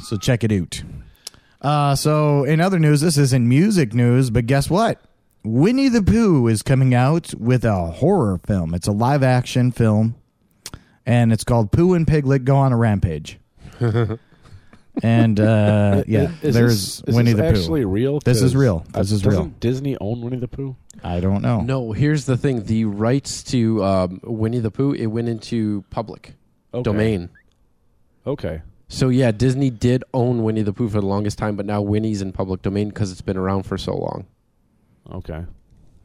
so 0.00 0.16
check 0.16 0.44
it 0.44 0.52
out. 0.52 0.82
Uh, 1.60 1.94
so 1.94 2.44
in 2.44 2.60
other 2.60 2.78
news, 2.78 3.00
this 3.00 3.16
isn't 3.18 3.48
music 3.48 3.94
news, 3.94 4.30
but 4.30 4.46
guess 4.46 4.68
what? 4.70 5.00
Winnie 5.44 5.88
the 5.88 6.02
Pooh 6.02 6.48
is 6.48 6.62
coming 6.62 6.94
out 6.94 7.32
with 7.34 7.64
a 7.64 7.86
horror 7.92 8.38
film. 8.46 8.74
It's 8.74 8.88
a 8.88 8.92
live 8.92 9.22
action 9.22 9.70
film, 9.72 10.16
and 11.06 11.32
it's 11.32 11.44
called 11.44 11.70
Pooh 11.72 11.94
and 11.94 12.06
Piglet 12.06 12.44
Go 12.44 12.56
on 12.56 12.72
a 12.72 12.76
Rampage. 12.76 13.38
and 15.02 15.38
uh, 15.40 16.02
yeah, 16.06 16.32
Is 16.42 16.54
there's 16.54 17.00
this, 17.02 17.08
is 17.08 17.14
Winnie 17.14 17.32
this 17.32 17.36
the 17.46 17.52
Pooh. 17.52 17.60
Actually, 17.60 17.84
real. 17.84 18.20
This 18.20 18.38
is 18.38 18.52
'Cause, 18.52 18.56
real. 18.56 18.84
uh, 18.94 18.98
This 18.98 19.12
is 19.12 19.24
real. 19.24 19.30
doesn't 19.30 19.44
real. 19.44 19.54
Disney 19.60 19.96
own 20.00 20.20
Winnie 20.22 20.38
the 20.38 20.48
Pooh? 20.48 20.76
I 21.04 21.20
don't 21.20 21.42
know. 21.42 21.60
No, 21.60 21.92
here's 21.92 22.24
the 22.26 22.36
thing: 22.36 22.64
the 22.64 22.84
rights 22.86 23.42
to 23.44 23.84
um, 23.84 24.20
Winnie 24.24 24.58
the 24.60 24.70
Pooh 24.70 24.92
it 24.92 25.06
went 25.06 25.28
into 25.28 25.84
public 25.90 26.34
Okay. 26.74 26.82
domain. 26.82 27.28
Okay. 28.26 28.62
So 28.88 29.08
yeah, 29.08 29.32
Disney 29.32 29.70
did 29.70 30.04
own 30.14 30.42
Winnie 30.44 30.62
the 30.62 30.72
Pooh 30.72 30.88
for 30.88 31.00
the 31.00 31.06
longest 31.06 31.38
time, 31.38 31.56
but 31.56 31.66
now 31.66 31.80
Winnie's 31.82 32.22
in 32.22 32.32
public 32.32 32.62
domain 32.62 32.88
because 32.88 33.10
it's 33.10 33.20
been 33.20 33.36
around 33.36 33.64
for 33.64 33.76
so 33.76 33.96
long. 33.96 34.26
Okay. 35.10 35.44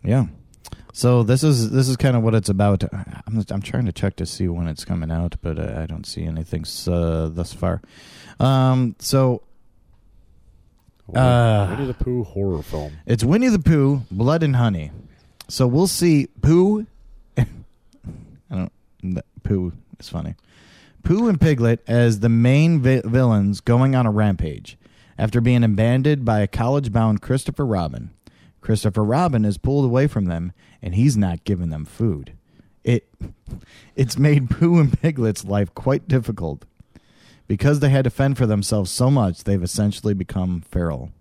Yeah. 0.04 0.26
So 0.94 1.24
this 1.24 1.44
is 1.44 1.72
this 1.72 1.88
is 1.88 1.96
kind 1.96 2.16
of 2.18 2.24
what 2.24 2.34
it's 2.36 2.50
about. 2.50 2.84
I'm 3.28 3.44
I'm 3.50 3.62
trying 3.62 3.86
to 3.86 3.92
check 3.92 4.16
to 4.18 4.26
see 4.26 4.48
when 4.48 4.68
it's 4.68 4.84
coming 4.84 5.12
out, 5.12 5.36
but 5.42 5.58
uh, 5.60 5.80
I 5.82 5.86
don't 5.86 6.06
see 6.06 6.24
anything 6.26 6.66
uh, 6.88 7.30
thus 7.30 7.54
far. 7.54 7.82
Um, 8.40 8.96
so 9.00 9.44
Winnie, 11.08 11.26
Uh, 11.26 11.70
Winnie 11.70 11.86
the 11.88 11.94
Pooh 11.94 12.24
horror 12.24 12.62
film. 12.64 12.94
it's 13.06 13.24
Winnie 13.24 13.50
the 13.50 13.60
Pooh, 13.60 14.02
Blood 14.12 14.44
and 14.44 14.56
Honey. 14.56 14.92
So 15.48 15.68
we'll 15.68 15.88
see 15.88 16.28
Pooh. 16.42 16.86
I 17.38 17.46
don't. 18.50 18.72
Pooh 19.44 19.72
is 20.00 20.10
funny. 20.10 20.36
Pooh 21.04 21.28
and 21.28 21.40
Piglet 21.40 21.82
as 21.88 22.20
the 22.20 22.30
main 22.30 22.82
vi- 22.82 23.02
villains 23.04 23.62
going 23.62 23.96
on 23.96 24.06
a 24.06 24.12
rampage 24.12 24.78
after 25.18 25.42
being 25.42 25.64
abandoned 25.64 26.26
by 26.26 26.40
a 26.40 26.48
college-bound 26.48 27.22
Christopher 27.22 27.66
Robin. 27.66 28.12
Christopher 28.62 29.04
Robin 29.04 29.44
is 29.46 29.58
pulled 29.58 29.86
away 29.86 30.08
from 30.08 30.26
them, 30.26 30.54
and 30.82 30.96
he's 30.96 31.18
not 31.18 31.44
giving 31.44 31.70
them 31.70 31.86
food. 31.86 32.34
It 32.84 33.08
it's 33.96 34.18
made 34.18 34.50
Pooh 34.50 34.80
and 34.80 35.00
Piglet's 35.00 35.46
life 35.46 35.74
quite 35.74 36.08
difficult. 36.08 36.66
Because 37.48 37.80
they 37.80 37.90
had 37.90 38.06
to 38.06 38.10
fend 38.10 38.38
for 38.38 38.46
themselves 38.46 38.90
so 38.90 39.12
much, 39.12 39.44
they've 39.44 39.62
essentially 39.62 40.14
become 40.14 40.62
feral. 40.62 41.12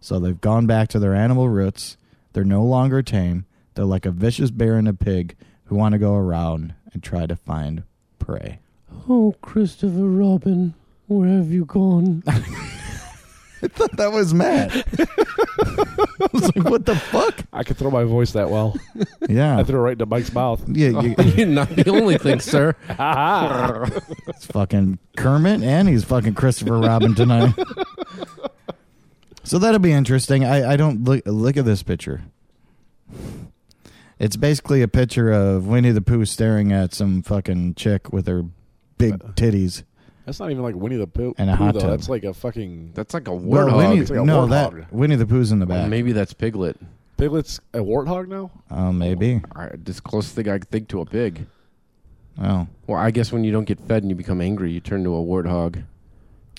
So 0.00 0.18
they've 0.18 0.40
gone 0.40 0.66
back 0.66 0.88
to 0.88 0.98
their 0.98 1.14
animal 1.14 1.48
roots. 1.48 1.98
They're 2.32 2.44
no 2.44 2.64
longer 2.64 3.02
tame. 3.02 3.44
They're 3.74 3.84
like 3.84 4.06
a 4.06 4.10
vicious 4.10 4.50
bear 4.50 4.76
and 4.76 4.88
a 4.88 4.94
pig 4.94 5.36
who 5.66 5.76
want 5.76 5.92
to 5.92 5.98
go 5.98 6.14
around 6.14 6.74
and 6.92 7.02
try 7.02 7.26
to 7.26 7.36
find 7.36 7.82
prey. 8.18 8.60
Oh, 9.08 9.34
Christopher 9.40 10.08
Robin, 10.08 10.74
where 11.06 11.28
have 11.28 11.50
you 11.50 11.64
gone? 11.64 12.22
I 13.60 13.66
thought 13.66 13.96
that 13.96 14.12
was 14.12 14.32
Matt. 14.32 14.70
I 14.98 16.28
was 16.32 16.54
like, 16.54 16.64
what 16.68 16.86
the 16.86 16.94
fuck? 16.94 17.44
I 17.52 17.64
can 17.64 17.74
throw 17.74 17.90
my 17.90 18.04
voice 18.04 18.32
that 18.32 18.50
well. 18.50 18.76
Yeah. 19.28 19.58
I 19.58 19.64
threw 19.64 19.80
it 19.80 19.82
right 19.82 19.92
into 19.92 20.06
Mike's 20.06 20.32
mouth. 20.32 20.62
Yeah, 20.68 20.88
you, 21.00 21.14
You're 21.34 21.46
not 21.46 21.68
the 21.70 21.90
only 21.90 22.18
thing, 22.18 22.38
sir. 22.40 22.76
it's 22.88 24.46
fucking 24.46 24.98
Kermit 25.16 25.62
and 25.62 25.88
he's 25.88 26.04
fucking 26.04 26.34
Christopher 26.34 26.78
Robin 26.78 27.14
tonight. 27.16 27.54
so 29.42 29.58
that'll 29.58 29.80
be 29.80 29.92
interesting. 29.92 30.44
I, 30.44 30.72
I 30.72 30.76
don't 30.76 31.02
look 31.04 31.22
look 31.26 31.56
at 31.56 31.64
this 31.64 31.82
picture. 31.82 32.22
It's 34.20 34.36
basically 34.36 34.82
a 34.82 34.88
picture 34.88 35.32
of 35.32 35.66
Winnie 35.66 35.92
the 35.92 36.00
Pooh 36.00 36.24
staring 36.24 36.72
at 36.72 36.92
some 36.92 37.22
fucking 37.22 37.74
chick 37.74 38.12
with 38.12 38.26
her 38.26 38.44
big 38.98 39.14
uh, 39.14 39.28
titties. 39.34 39.84
That's 40.26 40.40
not 40.40 40.50
even 40.50 40.62
like 40.62 40.74
Winnie 40.74 40.96
the 40.96 41.06
Pooh. 41.06 41.34
And 41.38 41.48
a 41.48 41.56
hot 41.56 41.74
though. 41.74 41.80
tub. 41.80 41.90
That's 41.90 42.08
like 42.08 42.24
a 42.24 42.34
fucking 42.34 42.90
That's 42.94 43.14
like 43.14 43.28
a 43.28 43.32
Well, 43.34 43.68
warthog. 43.68 43.76
Winnie, 43.78 44.00
It's 44.00 44.10
like 44.10 44.20
a 44.20 44.24
no, 44.24 44.46
warthog. 44.46 44.74
that 44.80 44.92
Winnie 44.92 45.16
the 45.16 45.24
Pooh's 45.26 45.52
in 45.52 45.58
the 45.58 45.66
Well, 45.66 45.82
back. 45.82 45.88
maybe 45.90 46.12
that's 46.12 46.34
Piglet. 46.34 46.76
Piglet's 47.16 47.60
a 47.72 47.78
warthog 47.78 48.28
now. 48.28 48.50
Oh, 48.70 48.92
maybe. 48.92 49.40
I, 49.56 49.70
this 49.74 50.00
closest 50.00 50.34
thing 50.34 50.48
I 50.48 50.58
could 50.58 50.68
think 50.70 50.88
to 50.88 51.00
a 51.00 51.06
pig. 51.06 51.46
Oh, 52.40 52.68
Well, 52.86 52.98
I 52.98 53.10
guess 53.10 53.32
when 53.32 53.42
you 53.42 53.50
don't 53.52 53.64
get 53.64 53.80
fed 53.80 54.02
and 54.02 54.10
you 54.10 54.16
become 54.16 54.40
angry, 54.40 54.70
you 54.70 54.80
turn 54.80 55.02
to 55.04 55.14
a 55.16 55.22
warthog. 55.24 55.82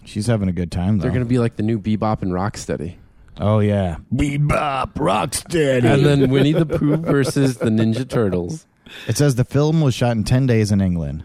she's 0.04 0.28
having 0.28 0.50
a 0.50 0.52
good 0.52 0.72
time 0.72 0.98
though. 0.98 1.04
They're 1.04 1.12
going 1.12 1.24
to 1.24 1.30
be 1.30 1.40
like 1.40 1.56
the 1.56 1.64
new 1.64 1.80
Bebop 1.80 2.22
and 2.22 2.32
Rocksteady. 2.32 2.96
oh 3.40 3.60
yeah, 3.60 3.98
bebop, 4.14 4.96
rocksteady. 4.96 5.86
And 5.86 6.06
then 6.06 6.30
Winnie 6.30 6.52
the 6.54 6.66
Pooh 6.66 6.98
versus 6.98 7.58
the 7.58 7.70
Ninja 7.70 8.10
Turtles. 8.10 8.66
It 9.08 9.16
says 9.16 9.36
the 9.36 9.46
film 9.46 9.80
was 9.82 9.94
shot 9.94 10.18
in 10.18 10.24
10 10.26 10.46
days 10.48 10.72
in 10.72 10.82
England. 10.82 11.24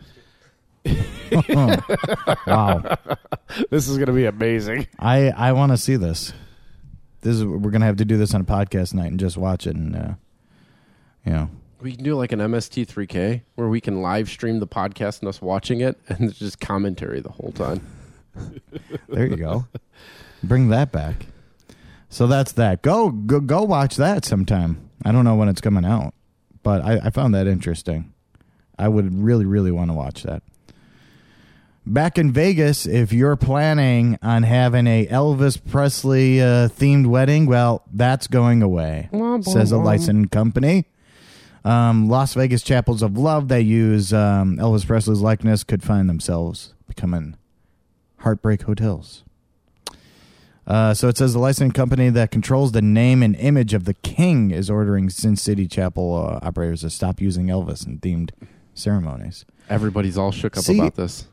wow. 2.47 2.97
This 3.71 3.89
is 3.89 3.99
gonna 3.99 4.13
be 4.13 4.27
amazing. 4.27 4.87
I, 4.99 5.31
I 5.31 5.53
want 5.53 5.73
to 5.73 5.79
see 5.79 5.97
this. 5.97 6.33
This 7.23 7.37
is 7.37 7.45
we're 7.45 7.71
going 7.71 7.81
to 7.81 7.87
have 7.87 7.97
to 7.97 8.05
do 8.05 8.19
this 8.19 8.35
on 8.35 8.43
a 8.43 8.45
podcast 8.45 8.93
night 8.93 9.11
and 9.11 9.19
just 9.19 9.39
watch 9.39 9.67
it 9.67 9.75
and 9.75 9.97
uh 9.97 10.15
you 11.25 11.33
know. 11.33 11.51
We 11.81 11.95
can 11.95 12.05
do 12.05 12.17
like 12.17 12.33
an 12.33 12.39
MST3K 12.39 13.43
where 13.55 13.69
we 13.69 13.81
can 13.81 14.03
live 14.03 14.29
stream 14.29 14.59
the 14.59 14.67
podcast 14.67 15.21
and 15.21 15.29
us 15.29 15.41
watching 15.41 15.81
it 15.81 15.99
and 16.09 16.29
it's 16.29 16.39
just 16.39 16.61
commentary 16.61 17.21
the 17.21 17.31
whole 17.31 17.53
time. 17.53 17.81
There 19.09 19.27
you 19.27 19.37
go. 19.37 19.67
Bring 20.43 20.69
that 20.69 20.93
back. 20.93 21.27
So 22.11 22.27
that's 22.27 22.53
that. 22.53 22.83
Go 22.83 23.11
go 23.11 23.41
go 23.41 23.63
watch 23.63 23.97
that 23.97 24.25
sometime. 24.25 24.91
I 25.05 25.13
don't 25.13 25.25
know 25.25 25.35
when 25.35 25.49
it's 25.49 25.61
coming 25.61 25.85
out, 25.85 26.15
but 26.63 26.83
I, 26.83 26.99
I 27.05 27.11
found 27.11 27.35
that 27.35 27.47
interesting. 27.47 28.13
I 28.79 28.89
would 28.89 29.15
really 29.15 29.47
really 29.47 29.71
want 29.71 29.91
to 29.91 29.95
watch 29.95 30.25
that. 30.25 30.43
Back 31.87 32.17
in 32.17 32.33
Vegas, 32.33 32.87
if 32.87 33.13
you're 33.13 33.37
planning 33.37 34.19
on 34.23 34.43
having 34.43 34.87
a 34.87 35.07
Elvis 35.07 35.61
Presley 35.63 36.41
uh, 36.41 36.69
themed 36.69 37.07
wedding, 37.07 37.45
well, 37.45 37.83
that's 37.93 38.27
going 38.27 38.63
away. 38.63 39.11
Says 39.43 39.71
a 39.71 39.77
licensed 39.77 40.31
company. 40.31 40.87
Um, 41.63 42.09
Las 42.09 42.35
Vegas 42.35 42.63
chapels 42.63 43.03
of 43.03 43.19
love 43.19 43.49
that 43.49 43.65
use 43.65 44.13
um, 44.15 44.57
Elvis 44.57 44.87
Presley's 44.87 45.21
likeness 45.21 45.63
could 45.65 45.83
find 45.83 46.09
themselves 46.09 46.75
becoming 46.87 47.37
Heartbreak 48.19 48.63
Hotels. 48.63 49.23
Uh, 50.67 50.95
so 50.95 51.09
it 51.09 51.19
says 51.19 51.35
the 51.35 51.39
licensing 51.39 51.73
company 51.73 52.09
that 52.09 52.31
controls 52.31 52.73
the 52.73 52.81
name 52.81 53.23
and 53.23 53.37
image 53.37 53.75
of 53.75 53.85
the 53.85 53.93
king 53.95 54.51
is 54.51 54.71
ordering 54.71 55.11
Sin 55.11 55.37
City 55.37 55.67
Chapel 55.67 56.15
uh, 56.15 56.47
operators 56.47 56.81
to 56.81 56.89
stop 56.89 57.21
using 57.21 57.49
Elvis 57.49 57.87
in 57.87 57.99
themed 57.99 58.31
ceremonies. 58.73 59.45
Everybody's 59.69 60.17
all 60.17 60.33
shook 60.33 60.57
up 60.57 60.65
See- 60.65 60.79
about 60.79 60.95
this. 60.95 61.27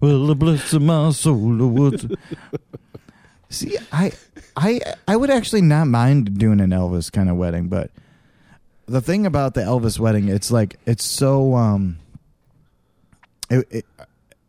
Well, 0.00 0.26
the 0.26 0.34
bliss 0.34 0.72
of 0.72 0.82
my 0.82 1.10
soul. 1.10 1.56
the 1.56 1.66
woods- 1.66 2.06
See, 3.50 3.76
I, 3.92 4.12
I, 4.56 4.80
I 5.06 5.16
would 5.16 5.30
actually 5.30 5.62
not 5.62 5.86
mind 5.86 6.38
doing 6.38 6.60
an 6.60 6.70
Elvis 6.70 7.10
kind 7.10 7.30
of 7.30 7.36
wedding, 7.36 7.68
but 7.68 7.90
the 8.86 9.00
thing 9.00 9.24
about 9.26 9.54
the 9.54 9.62
Elvis 9.62 9.98
wedding, 9.98 10.28
it's 10.28 10.50
like 10.50 10.78
it's 10.86 11.04
so. 11.04 11.54
um 11.54 11.96
it, 13.50 13.66
it, 13.70 13.84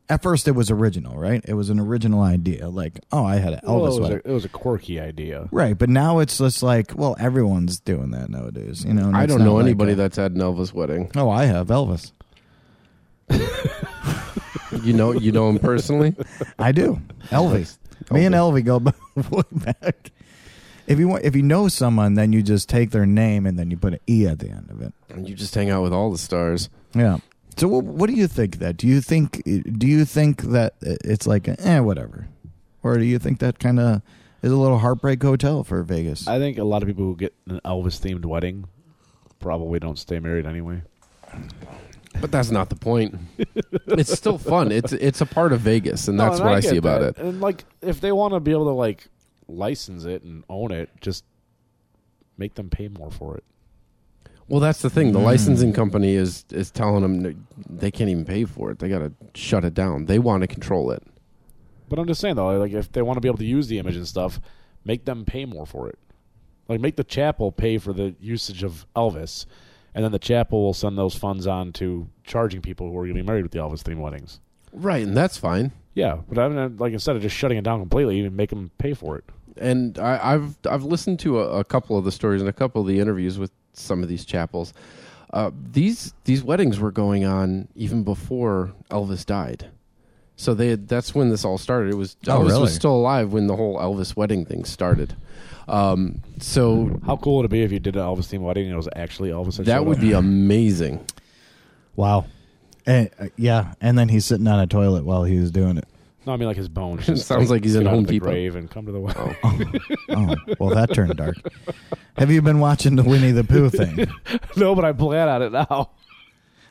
At 0.10 0.22
first, 0.22 0.48
it 0.50 0.52
was 0.52 0.69
original, 0.69 1.15
right? 1.17 1.41
It 1.48 1.54
was 1.54 1.69
an 1.69 1.80
original 1.80 2.22
idea. 2.22 2.67
Like, 2.67 3.00
oh, 3.13 3.24
I 3.24 3.38
had 3.38 3.54
an 3.54 3.60
Elvis 3.62 3.67
Well, 3.67 3.78
it, 3.86 3.88
was 3.89 4.00
wedding. 4.02 4.22
a, 4.26 4.30
it 4.30 4.34
was 4.34 4.45
a 4.45 4.50
quirky 4.50 5.00
idea. 5.00 5.48
Right, 5.52 5.78
but 5.78 5.88
now 5.89 6.19
it's 6.19 6.38
just 6.38 6.62
like, 6.62 6.91
well, 6.98 7.15
everyone's 7.19 7.80
doing 7.80 8.12
that 8.12 8.30
nowadays. 8.30 8.84
You 8.84 8.93
know, 8.93 9.12
I 9.13 9.26
don't 9.26 9.39
not 9.39 9.45
know 9.45 9.56
like 9.56 9.63
anybody 9.63 9.93
a- 9.93 9.95
that's 9.95 10.17
had 10.17 10.34
an 10.34 10.39
Elvis 10.41 10.74
wedding. 10.74 11.10
Oh, 11.15 11.30
I 11.30 11.45
have 11.45 11.67
Elvis. 11.67 12.12
You 14.84 14.94
know, 14.94 15.12
you 15.12 15.32
know 15.32 15.50
him 15.50 15.60
personally. 15.60 16.15
I 16.60 16.72
do. 16.72 17.02
Elvis. 17.30 17.78
Me 18.12 18.26
and 18.26 18.36
Elvie 18.36 18.63
go 18.63 18.80
b- 18.80 18.92
way 19.30 19.42
back. 19.52 20.12
If 20.88 21.00
you 21.00 21.08
want, 21.08 21.24
if 21.26 21.36
you 21.36 21.44
know 21.44 21.68
someone, 21.68 22.13
then 22.13 22.34
you 22.34 22.42
just 22.42 22.70
take 22.70 22.92
their 22.92 23.06
name 23.06 23.46
and 23.46 23.58
then 23.60 23.70
you 23.72 23.78
put 23.78 23.94
an 23.94 24.00
e 24.08 24.26
at 24.26 24.39
the 24.39 24.50
end 24.50 24.70
of 24.72 24.82
it. 24.82 24.94
And 25.10 25.28
you 25.28 25.36
just 25.36 25.54
hang 25.54 25.70
out 25.70 25.84
with 25.84 25.92
all 25.94 26.12
the 26.12 26.18
stars. 26.18 26.70
Yeah. 26.96 27.18
So, 27.58 27.68
what, 27.68 27.84
what 27.84 28.10
do 28.10 28.15
you 28.15 28.28
think? 28.28 28.60
That 28.60 28.78
do 28.78 28.88
you 28.88 29.02
think? 29.02 29.44
Do 29.44 29.86
you 29.88 30.06
think 30.06 30.44
that 30.44 30.76
it's 30.82 31.28
like, 31.28 31.48
eh, 31.48 31.80
whatever, 31.80 32.28
or 32.82 32.98
do 32.98 33.04
you 33.06 33.20
think 33.20 33.39
that 33.39 33.60
kind 33.60 33.80
of 33.80 34.02
is 34.42 34.52
a 34.52 34.56
little 34.56 34.80
heartbreak 34.80 35.22
hotel 35.22 35.63
for 35.63 35.84
Vegas? 35.84 36.28
I 36.28 36.39
think 36.39 36.58
a 36.58 36.63
lot 36.63 36.82
of 36.84 36.88
people 36.88 37.04
who 37.04 37.15
get 37.15 37.34
an 37.48 37.60
Elvis 37.65 38.00
themed 38.00 38.26
wedding 38.26 38.65
probably 39.39 39.80
don't 39.80 40.00
stay 40.00 40.20
married 40.20 40.46
anyway. 40.46 40.82
But 42.21 42.32
that's 42.32 42.51
not 42.51 42.69
the 42.69 42.75
point. 42.75 43.15
it's 43.88 44.12
still 44.13 44.38
fun. 44.38 44.71
It's 44.71 44.91
it's 44.93 45.21
a 45.21 45.25
part 45.25 45.53
of 45.53 45.62
Vegas, 45.62 46.08
and 46.08 46.19
that's 46.19 46.39
No, 46.39 46.45
what 46.45 46.49
and 46.49 46.58
I, 46.58 46.60
see 46.62 46.69
get 46.71 46.77
about 46.79 47.01
that. 47.01 47.17
it. 47.17 47.25
And 47.25 47.41
like, 47.41 47.65
if 47.82 48.01
they 48.01 48.12
want 48.12 48.34
to 48.34 48.39
be 48.39 48.51
able 48.51 48.65
to 48.65 48.71
like 48.71 49.08
license 49.47 50.05
it 50.05 50.23
and 50.23 50.43
own 50.49 50.71
it, 50.71 50.89
just 51.01 51.23
make 52.38 52.55
them 52.55 52.69
pay 52.69 52.88
more 52.88 53.12
for 53.12 53.38
it. 53.38 53.43
Well, 54.47 54.60
that's 54.60 54.82
the 54.82 54.89
thing. 54.89 55.12
The 55.12 55.19
Mm. 55.19 55.25
licensing 55.25 55.73
company 55.73 56.13
is 56.15 56.43
is 56.51 56.71
telling 56.71 57.01
them 57.03 57.45
they 57.69 57.91
can't 57.91 58.10
even 58.10 58.25
pay 58.25 58.45
for 58.45 58.71
it. 58.71 58.79
They 58.79 58.89
got 58.89 58.99
to 58.99 59.12
shut 59.36 59.63
it 59.63 59.73
down. 59.73 60.05
They 60.05 60.19
want 60.19 60.41
to 60.41 60.47
control 60.47 60.91
it. 60.91 61.03
But 61.88 61.99
I'm 61.99 62.08
just 62.08 62.19
saying 62.21 62.36
though, 62.36 62.58
like 62.60 62.71
if 62.73 62.91
they 62.91 63.01
want 63.01 63.17
to 63.17 63.21
be 63.21 63.27
able 63.27 63.38
to 63.39 63.45
use 63.45 63.67
the 63.67 63.79
image 63.79 63.95
and 63.95 64.08
stuff, 64.08 64.39
make 64.86 65.05
them 65.05 65.23
pay 65.25 65.45
more 65.45 65.65
for 65.65 65.88
it. 65.89 65.97
Like 66.67 66.79
make 66.82 66.95
the 66.97 67.03
chapel 67.03 67.51
pay 67.51 67.77
for 67.77 67.93
the 67.93 68.15
usage 68.19 68.63
of 68.63 68.86
Elvis, 68.95 69.45
and 69.93 70.04
then 70.04 70.12
the 70.12 70.19
chapel 70.19 70.63
will 70.63 70.73
send 70.73 70.97
those 70.97 71.15
funds 71.15 71.47
on 71.47 71.73
to 71.73 72.08
charging 72.23 72.62
people 72.62 72.89
who 72.89 72.97
are 72.97 73.08
getting 73.08 73.25
married 73.25 73.43
with 73.43 73.52
the 73.52 73.60
Elvis 73.60 73.84
themed 73.84 73.99
weddings. 73.99 74.39
Right, 74.71 75.04
and 75.04 75.15
that's 75.15 75.38
fine. 75.38 75.71
Yeah, 75.95 76.19
but 76.30 76.38
I 76.38 76.47
mean, 76.47 76.78
like 76.78 76.93
instead 76.93 77.15
of 77.15 77.21
just 77.21 77.36
shutting 77.36 77.58
it 77.58 77.63
down 77.63 77.80
completely, 77.80 78.19
even 78.19 78.36
make 78.36 78.49
them 78.49 78.71
pay 78.78 78.93
for 78.93 79.17
it. 79.17 79.23
And 79.58 79.97
I, 79.97 80.34
I've 80.34 80.58
I've 80.69 80.84
listened 80.84 81.19
to 81.21 81.39
a, 81.39 81.60
a 81.60 81.63
couple 81.63 81.97
of 81.97 82.06
the 82.06 82.12
stories 82.12 82.41
and 82.41 82.49
a 82.49 82.54
couple 82.54 82.82
of 82.82 82.88
the 82.88 82.99
interviews 82.99 83.38
with 83.38 83.52
some 83.73 84.04
of 84.04 84.10
these 84.10 84.25
chapels. 84.25 84.73
Uh, 85.34 85.52
these 85.71 86.13
these 86.23 86.43
weddings 86.43 86.80
were 86.80 86.91
going 86.91 87.25
on 87.25 87.67
even 87.75 88.04
before 88.04 88.71
Elvis 88.89 89.25
died. 89.25 89.69
So 90.39 90.54
they 90.54 90.69
had, 90.69 90.88
that's 90.88 91.13
when 91.13 91.28
this 91.30 91.43
all 91.43 91.58
started. 91.58 91.91
It 91.91 91.97
was 91.97 92.15
Oh, 92.25 92.39
Elvis 92.39 92.47
really? 92.47 92.62
was 92.62 92.73
still 92.73 92.95
alive 92.95 93.34
when 93.34 93.47
the 93.47 93.58
whole 93.58 93.78
Elvis 93.78 94.15
wedding 94.15 94.45
thing 94.45 94.63
started. 94.63 95.13
Um, 95.67 96.21
so 96.39 96.97
How 97.06 97.17
cool 97.17 97.36
would 97.38 97.45
it 97.45 97.52
be 97.52 97.62
if 97.62 97.73
you 97.73 97.80
did 97.80 97.97
an 97.97 98.02
Elvis 98.04 98.30
themed 98.34 98.39
wedding 98.43 98.63
and 98.67 98.73
it 98.73 98.78
was 98.78 98.88
actually 98.95 99.32
Elvis? 99.32 99.58
that 99.58 99.65
showed 99.67 99.84
would 99.88 99.97
up? 99.97 100.02
be 100.02 100.13
amazing. 100.13 101.06
wow. 101.97 102.25
And, 102.86 103.10
uh, 103.19 103.25
yeah, 103.36 103.73
and 103.82 103.97
then 103.97 104.08
he's 104.08 104.25
sitting 104.25 104.47
on 104.47 104.60
a 104.62 104.65
toilet 104.65 105.04
while 105.04 105.25
he 105.25 105.38
was 105.38 105.52
doing 105.52 105.78
it. 105.78 105.86
No, 106.25 106.32
I 106.34 106.38
mean 106.38 106.47
like 106.47 106.56
his 106.58 106.69
bones. 106.69 107.06
Just, 107.06 107.28
sounds 107.28 107.52
like 107.52 107.63
he's 107.65 107.75
in 107.75 107.84
get 107.84 107.89
out 107.89 107.95
Home 107.95 108.06
Depot. 108.06 108.25
grave 108.28 108.56
and 108.56 108.71
come 108.71 108.86
to 108.86 108.91
the 108.93 108.99
wedding. 109.02 109.36
Oh, 110.10 110.36
well, 110.58 110.69
that 110.73 110.93
turned 110.93 111.15
dark. 111.17 111.36
Have 112.17 112.32
you 112.32 112.41
been 112.41 112.60
watching 112.60 112.95
the 112.95 113.04
Winnie 113.04 113.32
the 113.32 113.43
Pooh 113.43 113.69
thing? 113.69 114.08
no, 114.56 114.73
but 114.73 114.86
I 114.86 114.93
plan 114.93 115.28
on 115.28 115.41
it 115.41 115.52
now. 115.52 115.89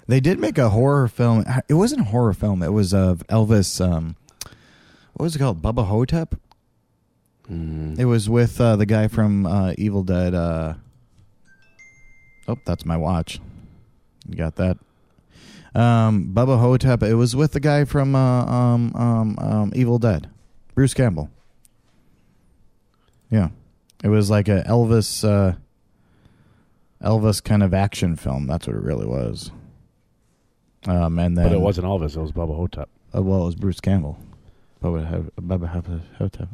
They 0.09 0.21
did 0.21 0.41
make 0.41 0.57
a 0.57 0.71
horror 0.71 1.07
film. 1.07 1.45
It 1.69 1.75
wasn't 1.75 2.01
a 2.01 2.05
horror 2.05 2.33
film. 2.33 2.63
It 2.63 2.73
was 2.73 2.95
of 2.95 3.23
Elvis. 3.29 3.79
Um, 3.85 4.17
what 5.13 5.25
was 5.25 5.37
it 5.37 5.39
called? 5.39 5.61
Bubba 5.61 5.87
Ho-Tep. 5.87 6.35
It 7.51 8.07
was 8.07 8.29
with 8.29 8.61
uh, 8.61 8.77
the 8.77 8.87
guy 8.87 9.09
from 9.09 9.47
uh, 9.47 9.75
Evil 9.77 10.03
Dead. 10.03 10.35
Uh, 10.35 10.75
oh, 12.47 12.57
that's 12.65 12.87
my 12.87 12.97
watch. 12.97 13.39
You 14.27 14.37
got 14.37 14.57
that? 14.57 14.79
Um, 15.75 16.33
Bubba 16.35 16.59
Ho-Tep. 16.59 17.03
It 17.03 17.15
was 17.15 17.37
with 17.37 17.53
the 17.53 17.61
guy 17.61 17.85
from 17.85 18.15
uh, 18.15 18.45
um, 18.47 18.95
um, 18.95 19.39
um, 19.39 19.73
Evil 19.75 19.99
Dead, 19.99 20.31
Bruce 20.75 20.95
Campbell. 20.95 21.31
Yeah, 23.31 23.51
it 24.03 24.09
was 24.09 24.31
like 24.31 24.49
a 24.49 24.63
Elvis, 24.67 25.23
uh, 25.23 25.57
Elvis 27.03 27.45
kind 27.45 27.63
of 27.63 27.75
action 27.75 28.17
film. 28.17 28.47
That's 28.47 28.67
what 28.67 28.77
it 28.77 28.83
really 28.83 29.07
was. 29.07 29.51
Um, 30.87 31.19
and 31.19 31.37
then 31.37 31.45
But 31.49 31.53
it 31.53 31.61
wasn't 31.61 31.87
Elvis. 31.87 32.17
It 32.17 32.21
was 32.21 32.33
Bubba 32.33 32.55
Ho-Tep. 32.57 32.89
uh, 33.15 33.23
well, 33.23 33.43
it 33.43 33.47
was 33.47 33.55
Bruce 33.57 33.81
Campbell. 33.81 34.19
Bubba 34.83 35.05
Ho- 35.07 35.31
Bubba 35.41 35.67
Ho- 35.69 36.01
Hotep. 36.19 36.49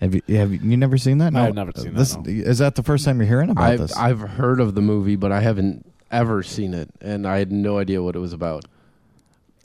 have 0.00 0.14
you 0.14 0.22
have 0.36 0.52
you, 0.52 0.60
you 0.62 0.76
never 0.76 0.96
seen 0.96 1.18
that? 1.18 1.32
No, 1.32 1.40
I 1.40 1.44
have 1.46 1.54
never 1.54 1.72
seen 1.74 1.92
that, 1.94 1.98
this, 1.98 2.16
no. 2.16 2.22
Is 2.26 2.58
that 2.58 2.76
the 2.76 2.82
first 2.82 3.04
time 3.04 3.18
you're 3.18 3.26
hearing 3.26 3.50
about 3.50 3.64
I've 3.72 3.78
this? 3.80 3.96
I've 3.96 4.20
heard 4.20 4.60
of 4.60 4.74
the 4.74 4.80
movie, 4.80 5.16
but 5.16 5.32
I 5.32 5.40
haven't 5.40 5.84
ever 6.10 6.42
seen 6.42 6.74
it, 6.74 6.88
and 7.00 7.26
I 7.26 7.38
had 7.38 7.50
no 7.52 7.78
idea 7.78 8.02
what 8.02 8.14
it 8.14 8.20
was 8.20 8.32
about. 8.32 8.64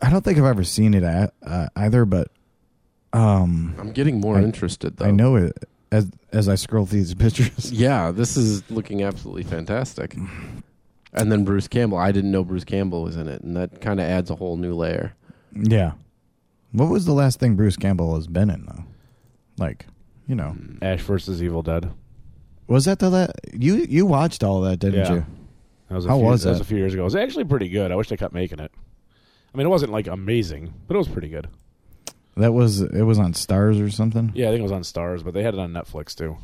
I 0.01 0.09
don't 0.09 0.23
think 0.23 0.37
I've 0.37 0.43
ever 0.45 0.63
seen 0.63 0.93
it 0.95 1.03
uh, 1.03 1.27
uh, 1.45 1.67
either, 1.75 2.05
but 2.05 2.29
um, 3.13 3.75
I'm 3.79 3.91
getting 3.91 4.19
more 4.19 4.37
I- 4.39 4.43
interested 4.43 4.97
though. 4.97 5.05
I 5.05 5.11
know 5.11 5.35
it 5.35 5.53
as 5.91 6.09
as 6.31 6.49
I 6.49 6.55
scroll 6.55 6.85
through 6.87 6.99
these 6.99 7.13
pictures. 7.13 7.71
Yeah, 7.71 8.09
this 8.11 8.35
is 8.35 8.69
looking 8.71 9.03
absolutely 9.03 9.43
fantastic. 9.43 10.17
And 11.13 11.31
then 11.31 11.43
Bruce 11.45 11.67
Campbell. 11.67 11.97
I 11.97 12.11
didn't 12.11 12.31
know 12.31 12.43
Bruce 12.43 12.63
Campbell 12.63 13.03
was 13.03 13.15
in 13.17 13.27
it, 13.27 13.41
and 13.43 13.55
that 13.55 13.81
kind 13.81 13.99
of 13.99 14.05
adds 14.07 14.29
a 14.31 14.35
whole 14.35 14.57
new 14.57 14.73
layer. 14.73 15.13
yeah. 15.53 15.93
What 16.71 16.89
was 16.89 17.05
the 17.05 17.13
last 17.13 17.39
thing 17.39 17.55
Bruce 17.55 17.75
Campbell 17.77 18.15
has 18.15 18.25
been 18.25 18.49
in 18.49 18.65
though? 18.65 18.83
Like, 19.59 19.85
you 20.27 20.33
know, 20.33 20.49
hmm. 20.49 20.83
Ash 20.83 21.01
versus 21.01 21.43
Evil 21.43 21.61
Dead. 21.61 21.91
was 22.67 22.85
that 22.85 22.97
the 22.97 23.11
la- 23.11 23.27
you 23.53 23.75
you 23.87 24.07
watched 24.07 24.43
all 24.43 24.61
that, 24.61 24.79
didn't 24.79 25.05
Yeah. 25.05 25.13
you? 25.13 25.25
That 25.89 25.95
was 25.97 26.05
a 26.05 26.09
How 26.09 26.17
few, 26.17 26.25
was 26.25 26.41
that? 26.43 26.49
was 26.49 26.57
that? 26.59 26.63
a 26.63 26.67
few 26.67 26.77
years 26.77 26.93
ago. 26.95 27.03
It 27.03 27.05
was 27.05 27.15
actually 27.15 27.43
pretty 27.43 27.69
good. 27.69 27.91
I 27.91 27.95
wish 27.95 28.09
they 28.09 28.17
kept 28.17 28.33
making 28.33 28.59
it. 28.59 28.71
I 29.53 29.57
mean, 29.57 29.67
it 29.67 29.69
wasn't 29.69 29.91
like 29.91 30.07
amazing, 30.07 30.73
but 30.87 30.95
it 30.95 30.97
was 30.97 31.07
pretty 31.07 31.29
good. 31.29 31.47
That 32.37 32.53
was 32.53 32.81
it 32.81 33.03
was 33.03 33.19
on 33.19 33.33
Starz 33.33 33.79
or 33.79 33.91
something. 33.91 34.31
Yeah, 34.33 34.47
I 34.47 34.49
think 34.49 34.61
it 34.61 34.63
was 34.63 34.71
on 34.71 34.81
Starz, 34.81 35.23
but 35.23 35.35
they 35.35 35.43
had 35.43 35.53
it 35.53 35.59
on 35.59 35.71
Netflix 35.73 36.15
too. 36.15 36.37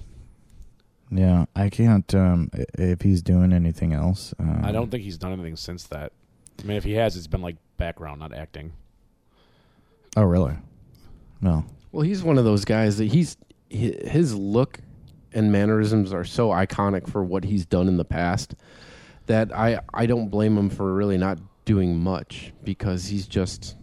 Yeah, 1.11 1.45
I 1.55 1.69
can't. 1.69 2.13
Um, 2.13 2.51
if 2.77 3.01
he's 3.01 3.21
doing 3.21 3.51
anything 3.51 3.93
else, 3.93 4.33
um, 4.39 4.61
I 4.63 4.71
don't 4.71 4.91
think 4.91 5.03
he's 5.03 5.17
done 5.17 5.33
anything 5.33 5.55
since 5.55 5.85
that. 5.87 6.11
I 6.59 6.67
mean, 6.67 6.77
if 6.77 6.83
he 6.83 6.93
has, 6.93 7.15
it's 7.17 7.27
been 7.27 7.41
like 7.41 7.55
background, 7.77 8.19
not 8.19 8.33
acting. 8.33 8.73
Oh, 10.15 10.23
really? 10.23 10.55
No. 11.41 11.65
Well, 11.91 12.03
he's 12.03 12.23
one 12.23 12.37
of 12.37 12.45
those 12.45 12.65
guys 12.65 12.97
that 12.97 13.05
he's 13.05 13.37
his 13.69 14.35
look 14.35 14.79
and 15.31 15.51
mannerisms 15.51 16.11
are 16.11 16.23
so 16.23 16.49
iconic 16.49 17.07
for 17.07 17.23
what 17.23 17.43
he's 17.43 17.65
done 17.65 17.87
in 17.87 17.97
the 17.97 18.05
past 18.05 18.55
that 19.27 19.55
I 19.55 19.79
I 19.93 20.05
don't 20.05 20.29
blame 20.29 20.57
him 20.57 20.69
for 20.69 20.93
really 20.93 21.17
not 21.17 21.39
doing 21.65 21.99
much 21.99 22.51
because 22.63 23.05
he's 23.05 23.27
just 23.27 23.75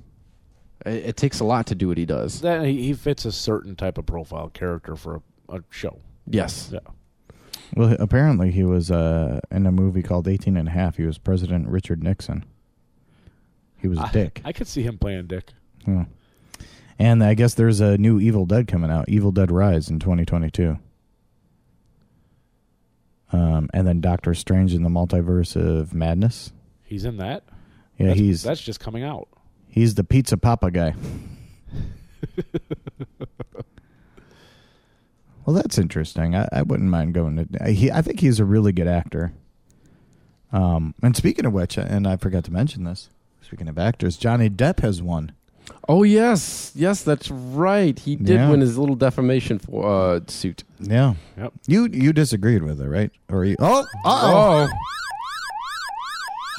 it, 0.84 1.06
it 1.06 1.16
takes 1.16 1.40
a 1.40 1.44
lot 1.44 1.66
to 1.68 1.74
do 1.74 1.88
what 1.88 1.98
he 1.98 2.06
does. 2.06 2.40
That 2.40 2.64
he, 2.64 2.82
he 2.82 2.94
fits 2.94 3.24
a 3.24 3.32
certain 3.32 3.76
type 3.76 3.96
of 3.98 4.06
profile 4.06 4.50
character 4.50 4.96
for 4.96 5.22
a, 5.48 5.56
a 5.56 5.60
show. 5.70 5.98
Yes. 6.26 6.70
Yeah. 6.72 6.80
Well, 7.74 7.96
apparently 7.98 8.50
he 8.50 8.62
was 8.62 8.90
uh, 8.90 9.40
in 9.50 9.66
a 9.66 9.72
movie 9.72 10.02
called 10.02 10.28
18 10.28 10.56
and 10.56 10.68
a 10.68 10.70
Half. 10.70 10.96
He 10.96 11.04
was 11.04 11.18
President 11.18 11.68
Richard 11.68 12.02
Nixon. 12.02 12.44
He 13.78 13.88
was 13.88 13.98
I- 13.98 14.10
Dick. 14.12 14.40
I 14.44 14.52
could 14.52 14.66
see 14.66 14.82
him 14.82 14.98
playing 14.98 15.26
Dick. 15.26 15.52
Yeah. 15.86 16.04
And 16.98 17.22
I 17.22 17.34
guess 17.34 17.54
there's 17.54 17.80
a 17.80 17.98
new 17.98 18.18
Evil 18.20 18.46
Dead 18.46 18.66
coming 18.68 18.90
out, 18.90 19.08
Evil 19.08 19.30
Dead 19.32 19.50
Rise 19.50 19.90
in 19.90 19.98
2022. 19.98 20.78
Um, 23.32 23.68
and 23.74 23.86
then 23.86 24.00
Doctor 24.00 24.32
Strange 24.34 24.72
in 24.72 24.82
the 24.82 24.88
Multiverse 24.88 25.56
of 25.56 25.92
Madness. 25.92 26.52
He's 26.84 27.04
in 27.04 27.18
that. 27.18 27.42
Yeah, 27.98 28.08
that's, 28.08 28.18
he's 28.18 28.42
that's 28.42 28.60
just 28.62 28.80
coming 28.80 29.02
out. 29.02 29.28
he's 29.68 29.94
the 29.94 30.04
Pizza 30.04 30.36
Poppa 30.36 30.70
guy. 30.70 30.94
well, 35.46 35.54
that's 35.56 35.78
interesting. 35.78 36.34
I, 36.34 36.48
I 36.52 36.62
wouldn't 36.62 36.90
mind 36.90 37.14
going 37.14 37.46
to. 37.46 37.70
He, 37.72 37.90
I 37.90 38.02
think 38.02 38.20
he's 38.20 38.40
a 38.40 38.44
really 38.44 38.72
good 38.72 38.88
actor. 38.88 39.32
Um, 40.52 40.94
and 41.02 41.16
speaking 41.16 41.46
of 41.46 41.52
which, 41.52 41.76
and 41.78 42.06
I 42.06 42.16
forgot 42.16 42.44
to 42.44 42.52
mention 42.52 42.84
this. 42.84 43.08
Speaking 43.42 43.68
of 43.68 43.78
actors, 43.78 44.16
Johnny 44.16 44.50
Depp 44.50 44.80
has 44.80 45.00
won. 45.00 45.32
Oh 45.88 46.02
yes, 46.02 46.72
yes, 46.74 47.02
that's 47.02 47.30
right. 47.30 47.98
He 47.98 48.16
did 48.16 48.28
Yeah. 48.36 48.50
win 48.50 48.60
his 48.60 48.76
little 48.78 48.94
defamation 48.96 49.58
for 49.58 49.84
uh, 50.16 50.20
suit. 50.28 50.64
Yeah. 50.80 51.14
Yep. 51.36 51.52
You 51.66 51.88
you 51.92 52.12
disagreed 52.12 52.62
with 52.62 52.80
it, 52.80 52.88
right? 52.88 53.10
Or 53.28 53.44
you? 53.44 53.56
Oh, 53.58 53.84
uh-oh. 54.04 54.68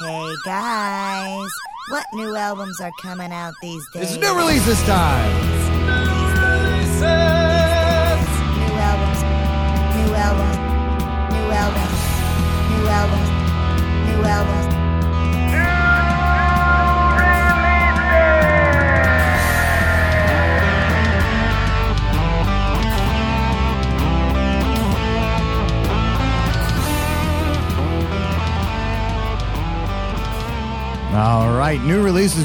Hey 0.00 0.32
guys, 0.44 1.50
what 1.90 2.04
new 2.14 2.34
albums 2.36 2.80
are 2.80 2.92
coming 3.02 3.32
out 3.32 3.52
these 3.60 3.82
days? 3.92 4.12
It's 4.12 4.16
new 4.20 4.36
release 4.36 4.64
this 4.64 4.82
time. 4.84 5.67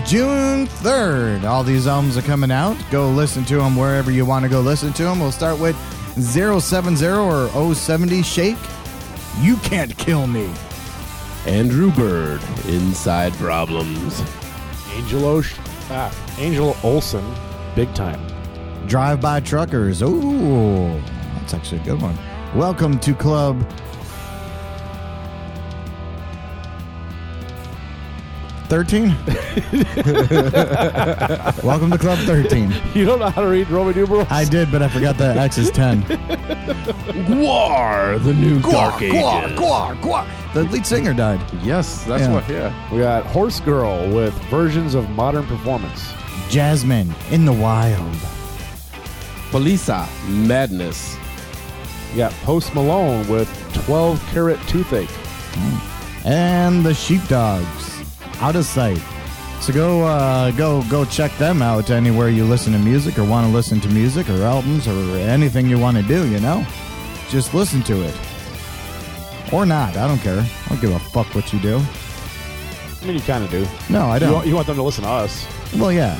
June 0.05 0.67
3rd. 0.67 1.45
All 1.45 1.63
these 1.63 1.87
albums 1.87 2.17
are 2.17 2.21
coming 2.23 2.51
out. 2.51 2.75
Go 2.91 3.09
listen 3.09 3.45
to 3.45 3.55
them 3.55 3.77
wherever 3.77 4.11
you 4.11 4.25
want 4.25 4.43
to 4.43 4.49
go 4.49 4.59
listen 4.59 4.91
to 4.93 5.03
them. 5.03 5.19
We'll 5.19 5.31
start 5.31 5.57
with 5.59 5.77
070 6.21 7.05
or 7.07 7.73
070 7.73 8.21
Shake. 8.21 8.57
You 9.39 9.55
can't 9.57 9.97
kill 9.97 10.27
me. 10.27 10.51
Andrew 11.45 11.89
Bird, 11.91 12.41
Inside 12.67 13.31
Problems. 13.33 14.21
Angel 14.91 15.25
Osh, 15.25 15.55
ah, 15.89 16.13
Angel 16.37 16.75
Olsen, 16.83 17.25
big 17.73 17.93
time. 17.95 18.21
Drive 18.87 19.21
by 19.21 19.39
Truckers. 19.39 20.01
Ooh, 20.03 21.01
that's 21.35 21.53
actually 21.53 21.79
a 21.81 21.83
good 21.85 22.01
one. 22.01 22.17
Welcome 22.53 22.99
to 22.99 23.13
Club. 23.13 23.65
Thirteen. 28.73 29.09
Welcome 31.63 31.91
to 31.91 31.97
Club 31.99 32.17
Thirteen. 32.25 32.73
You 32.95 33.05
don't 33.05 33.19
know 33.19 33.29
how 33.29 33.43
to 33.43 33.47
read 33.47 33.69
Roman 33.69 33.95
numerals? 33.95 34.27
I 34.31 34.45
did, 34.45 34.71
but 34.71 34.81
I 34.81 34.87
forgot 34.87 35.15
that 35.19 35.37
X 35.37 35.59
is 35.59 35.69
ten. 35.69 36.01
Gwar, 37.27 38.17
the 38.23 38.33
new 38.33 38.59
Dark 38.61 38.99
Ages. 39.03 39.21
Gwar, 39.21 39.55
Gwar. 39.55 39.95
Gwar. 40.01 40.25
The 40.55 40.63
lead 40.63 40.87
singer 40.87 41.13
died. 41.13 41.39
Yes, 41.61 42.03
that's 42.05 42.23
Yeah. 42.23 42.33
what. 42.33 42.49
Yeah. 42.49 42.73
We 42.91 42.97
got 42.97 43.25
Horsegirl 43.25 44.11
with 44.11 44.33
versions 44.49 44.95
of 44.95 45.07
modern 45.11 45.45
performance. 45.45 46.11
Jasmine 46.49 47.13
in 47.29 47.45
the 47.45 47.53
wild. 47.53 48.15
Poliça, 49.51 50.07
Madness. 50.27 51.15
We 52.11 52.17
got 52.17 52.31
Post 52.43 52.73
Malone 52.73 53.27
with 53.27 53.47
12 53.85 54.19
Carat 54.33 54.59
Toothache. 54.67 55.09
and 56.25 56.83
the 56.83 56.93
sheepdogs 56.95 57.82
out 58.43 58.57
of 58.57 58.65
sight. 58.65 59.01
So 59.61 59.71
go 59.71 60.03
uh, 60.03 60.51
go 60.51 60.83
go 60.89 61.05
check 61.05 61.31
them 61.37 61.61
out 61.61 61.89
anywhere 61.89 62.27
you 62.27 62.43
listen 62.43 62.73
to 62.73 62.79
music 62.79 63.17
or 63.17 63.23
want 63.23 63.47
to 63.47 63.53
listen 63.53 63.79
to 63.79 63.87
music 63.87 64.29
or 64.29 64.41
albums 64.43 64.85
or 64.85 65.15
anything 65.17 65.67
you 65.69 65.79
want 65.79 65.95
to 65.95 66.03
do 66.03 66.27
you 66.29 66.41
know? 66.41 66.65
Just 67.29 67.53
listen 67.53 67.81
to 67.83 68.03
it. 68.03 68.13
Or 69.53 69.65
not 69.65 69.95
i 69.95 70.05
don't 70.09 70.19
care. 70.19 70.41
I 70.41 70.69
don't 70.69 70.81
give 70.81 70.91
a 70.91 70.99
fuck 70.99 71.33
what 71.33 71.53
you 71.53 71.59
do. 71.59 71.77
I 71.77 73.05
mean, 73.05 73.15
you 73.15 73.21
kind 73.21 73.45
of 73.45 73.49
do. 73.49 73.65
no 73.89 74.07
i 74.07 74.19
don't. 74.19 74.33
want, 74.33 74.47
you 74.47 74.55
want 74.55 74.67
them 74.67 74.75
to 74.75 74.83
listen 74.83 75.05
to 75.05 75.09
us. 75.09 75.47
well 75.77 75.93
yeah. 75.93 76.19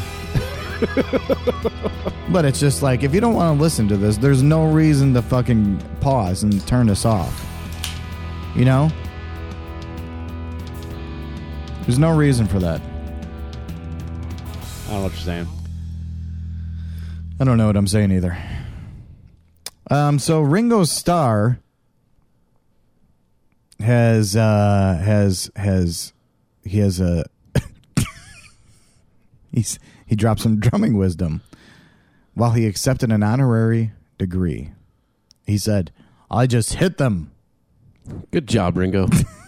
But 2.30 2.46
it's 2.46 2.60
just 2.60 2.82
like 2.82 3.04
if 3.04 3.14
you 3.14 3.20
don't 3.20 3.34
want 3.34 3.58
to 3.58 3.62
listen 3.62 3.90
to 3.90 3.98
this 3.98 4.16
there's 4.16 4.42
no 4.42 4.66
reason 4.66 5.14
to 5.16 5.22
fucking 5.22 5.78
pause 6.00 6.44
and 6.44 6.66
turn 6.68 6.90
us 6.90 7.04
off. 7.04 7.36
You 8.56 8.64
know 8.64 8.90
there's 11.84 12.00
no 12.00 12.16
reason 12.16 12.48
for 12.48 12.60
that 12.60 12.82
I 14.86 14.88
don't 14.88 14.98
know 14.98 15.04
what 15.04 15.12
you're 15.14 15.22
saying. 15.22 15.48
I 17.40 17.44
don't 17.46 17.58
know 17.58 17.66
what 17.68 17.76
I'm 17.76 17.88
saying 17.88 18.12
either. 18.12 18.38
Um, 19.90 20.20
so 20.20 20.42
Ringo 20.42 20.84
Starr 20.84 21.60
has 23.80 24.36
uh, 24.36 25.02
has 25.04 25.50
has 25.56 26.14
he 26.64 26.78
has 26.80 27.00
a 27.00 27.26
he's 29.52 29.80
he 30.06 30.16
dropped 30.16 30.42
some 30.42 30.60
drumming 30.60 30.96
wisdom. 30.96 31.42
while 32.36 32.52
he 32.52 32.68
accepted 32.68 33.12
an 33.12 33.24
honorary 33.24 33.94
degree. 34.20 34.72
He 35.48 35.58
said, 35.58 35.92
"I 36.30 36.46
just 36.46 36.76
hit 36.76 36.98
them." 36.98 37.32
Good 38.32 38.48
job, 38.48 38.78
Ringo. 38.78 39.08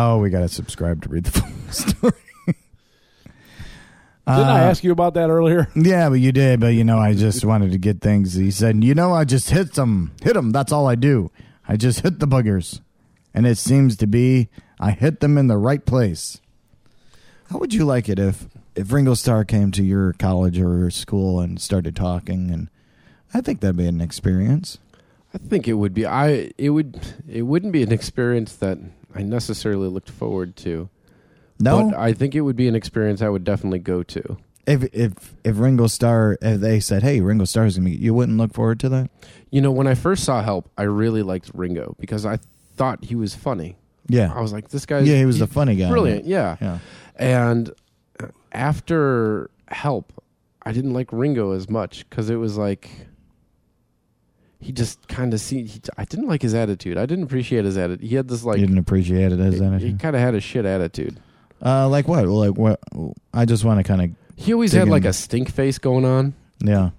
Oh, 0.00 0.18
we 0.18 0.30
got 0.30 0.40
to 0.40 0.48
subscribe 0.48 1.02
to 1.02 1.08
read 1.08 1.24
the 1.24 1.30
full 1.40 1.50
story. 1.72 2.12
Didn't 2.46 4.44
I 4.46 4.66
Uh, 4.66 4.70
ask 4.70 4.84
you 4.84 4.92
about 4.92 5.14
that 5.14 5.28
earlier? 5.30 5.68
Yeah, 5.74 6.08
but 6.10 6.20
you 6.20 6.30
did. 6.32 6.60
But 6.60 6.74
you 6.74 6.84
know, 6.84 6.98
I 6.98 7.14
just 7.14 7.44
wanted 7.44 7.72
to 7.72 7.78
get 7.78 8.00
things. 8.00 8.34
He 8.34 8.50
said, 8.50 8.84
"You 8.84 8.94
know, 8.94 9.12
I 9.12 9.24
just 9.24 9.50
hit 9.50 9.72
them, 9.74 10.12
hit 10.22 10.34
them. 10.34 10.50
That's 10.52 10.70
all 10.70 10.86
I 10.86 10.94
do. 10.94 11.30
I 11.66 11.76
just 11.76 12.00
hit 12.00 12.20
the 12.20 12.26
buggers, 12.28 12.80
and 13.34 13.46
it 13.46 13.56
seems 13.58 13.96
to 13.96 14.06
be 14.06 14.48
I 14.78 14.90
hit 14.92 15.20
them 15.20 15.36
in 15.38 15.46
the 15.48 15.56
right 15.56 15.84
place." 15.84 16.40
How 17.50 17.58
would 17.58 17.72
you 17.72 17.86
like 17.86 18.08
it 18.10 18.18
if 18.18 18.46
if 18.76 18.92
Ringo 18.92 19.14
Starr 19.14 19.44
came 19.46 19.70
to 19.72 19.82
your 19.82 20.12
college 20.12 20.60
or 20.60 20.90
school 20.90 21.40
and 21.40 21.58
started 21.58 21.96
talking? 21.96 22.50
And 22.50 22.68
I 23.32 23.40
think 23.40 23.60
that'd 23.60 23.76
be 23.78 23.86
an 23.88 24.02
experience. 24.02 24.76
I 25.34 25.38
think 25.38 25.66
it 25.66 25.74
would 25.74 25.94
be. 25.94 26.04
I 26.04 26.52
it 26.58 26.68
would. 26.70 27.00
It 27.26 27.42
wouldn't 27.42 27.72
be 27.72 27.82
an 27.82 27.92
experience 27.92 28.54
that 28.56 28.76
I 29.14 29.22
necessarily 29.22 29.88
looked 29.88 30.10
forward 30.10 30.56
to. 30.56 30.88
No, 31.60 31.90
but 31.90 31.98
I 31.98 32.12
think 32.12 32.34
it 32.34 32.42
would 32.42 32.56
be 32.56 32.68
an 32.68 32.74
experience 32.76 33.20
I 33.22 33.28
would 33.28 33.44
definitely 33.44 33.80
go 33.80 34.02
to. 34.02 34.36
if 34.66 34.84
if 34.94 35.34
if 35.44 35.58
Ringo 35.58 35.86
Starr, 35.86 36.38
if 36.40 36.60
they 36.60 36.78
said, 36.78 37.02
"Hey, 37.02 37.20
Ringo 37.20 37.44
Starr's 37.44 37.76
gonna 37.76 37.90
be," 37.90 37.96
you 37.96 38.14
wouldn't 38.14 38.38
look 38.38 38.52
forward 38.54 38.78
to 38.80 38.88
that. 38.90 39.10
You 39.50 39.60
know, 39.60 39.72
when 39.72 39.86
I 39.86 39.94
first 39.94 40.24
saw 40.24 40.42
Help, 40.42 40.70
I 40.76 40.82
really 40.82 41.22
liked 41.22 41.50
Ringo 41.54 41.96
because 41.98 42.24
I 42.26 42.38
thought 42.76 43.04
he 43.04 43.14
was 43.14 43.34
funny. 43.34 43.76
Yeah, 44.08 44.32
I 44.34 44.40
was 44.40 44.52
like, 44.52 44.68
this 44.68 44.86
guy. 44.86 45.00
yeah, 45.00 45.16
he 45.16 45.26
was 45.26 45.38
the 45.38 45.46
funny 45.46 45.76
guy. 45.76 45.90
brilliant. 45.90 46.24
Yeah. 46.24 46.56
yeah. 46.60 46.78
And 47.16 47.70
uh, 48.22 48.28
after 48.52 49.50
Help, 49.68 50.12
I 50.62 50.72
didn't 50.72 50.92
like 50.92 51.12
Ringo 51.12 51.52
as 51.52 51.68
much 51.68 52.08
because 52.08 52.30
it 52.30 52.36
was 52.36 52.56
like 52.56 52.88
he 54.60 54.72
just 54.72 55.06
kind 55.08 55.32
of 55.34 55.40
see. 55.40 55.64
He, 55.64 55.80
I 55.96 56.04
didn't 56.04 56.26
like 56.26 56.42
his 56.42 56.54
attitude. 56.54 56.96
I 56.98 57.06
didn't 57.06 57.24
appreciate 57.24 57.64
his 57.64 57.76
attitude. 57.78 58.08
He 58.08 58.16
had 58.16 58.28
this 58.28 58.44
like 58.44 58.58
you 58.58 58.66
didn't 58.66 58.78
appreciate 58.80 59.32
it 59.32 59.38
as 59.40 59.54
he, 59.54 59.60
that. 59.60 59.98
kind 60.00 60.16
of 60.16 60.20
had 60.22 60.34
a 60.34 60.40
shit 60.40 60.64
attitude. 60.64 61.20
Uh, 61.64 61.88
like 61.88 62.06
what? 62.08 62.24
Well, 62.26 62.38
like 62.48 62.56
what? 62.58 62.80
I 63.34 63.44
just 63.44 63.64
want 63.64 63.78
to 63.78 63.84
kind 63.84 64.02
of 64.02 64.10
He 64.36 64.52
always 64.52 64.70
Digging- 64.72 64.86
had 64.88 64.92
like 64.92 65.04
a 65.04 65.12
stink 65.12 65.50
face 65.50 65.78
going 65.78 66.04
on, 66.04 66.34
yeah. 66.60 66.90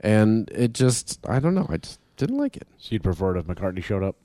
and 0.00 0.50
it 0.50 0.72
just 0.74 1.18
I 1.28 1.38
don't 1.40 1.54
know. 1.54 1.66
I 1.68 1.76
just 1.78 1.98
didn't 2.16 2.38
like 2.38 2.56
it. 2.56 2.66
So 2.78 2.88
you'd 2.92 3.02
prefer 3.02 3.36
it 3.36 3.40
if 3.40 3.46
McCartney 3.46 3.82
showed 3.82 4.02
up? 4.02 4.16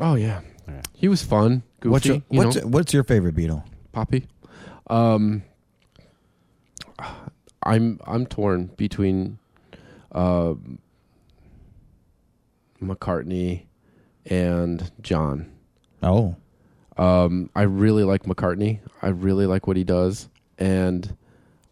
Oh 0.00 0.14
yeah, 0.14 0.40
Yeah. 0.68 0.80
he 0.94 1.08
was 1.08 1.22
fun, 1.22 1.62
goofy. 1.80 1.90
what's 1.92 2.06
your, 2.06 2.16
you 2.16 2.22
what's 2.38 2.56
know, 2.56 2.66
what's 2.66 2.92
your 2.92 3.04
favorite 3.04 3.34
Beatle? 3.36 3.64
Poppy. 3.92 4.26
Um, 4.88 5.42
I'm 7.62 7.98
I'm 8.06 8.26
torn 8.26 8.70
between 8.76 9.38
uh, 10.12 10.54
McCartney 12.82 13.64
and 14.26 14.90
John. 15.00 15.50
Oh, 16.02 16.36
Um, 16.96 17.50
I 17.56 17.62
really 17.62 18.04
like 18.04 18.22
McCartney. 18.24 18.80
I 19.02 19.08
really 19.08 19.46
like 19.46 19.66
what 19.66 19.76
he 19.76 19.84
does, 19.84 20.28
and 20.58 21.16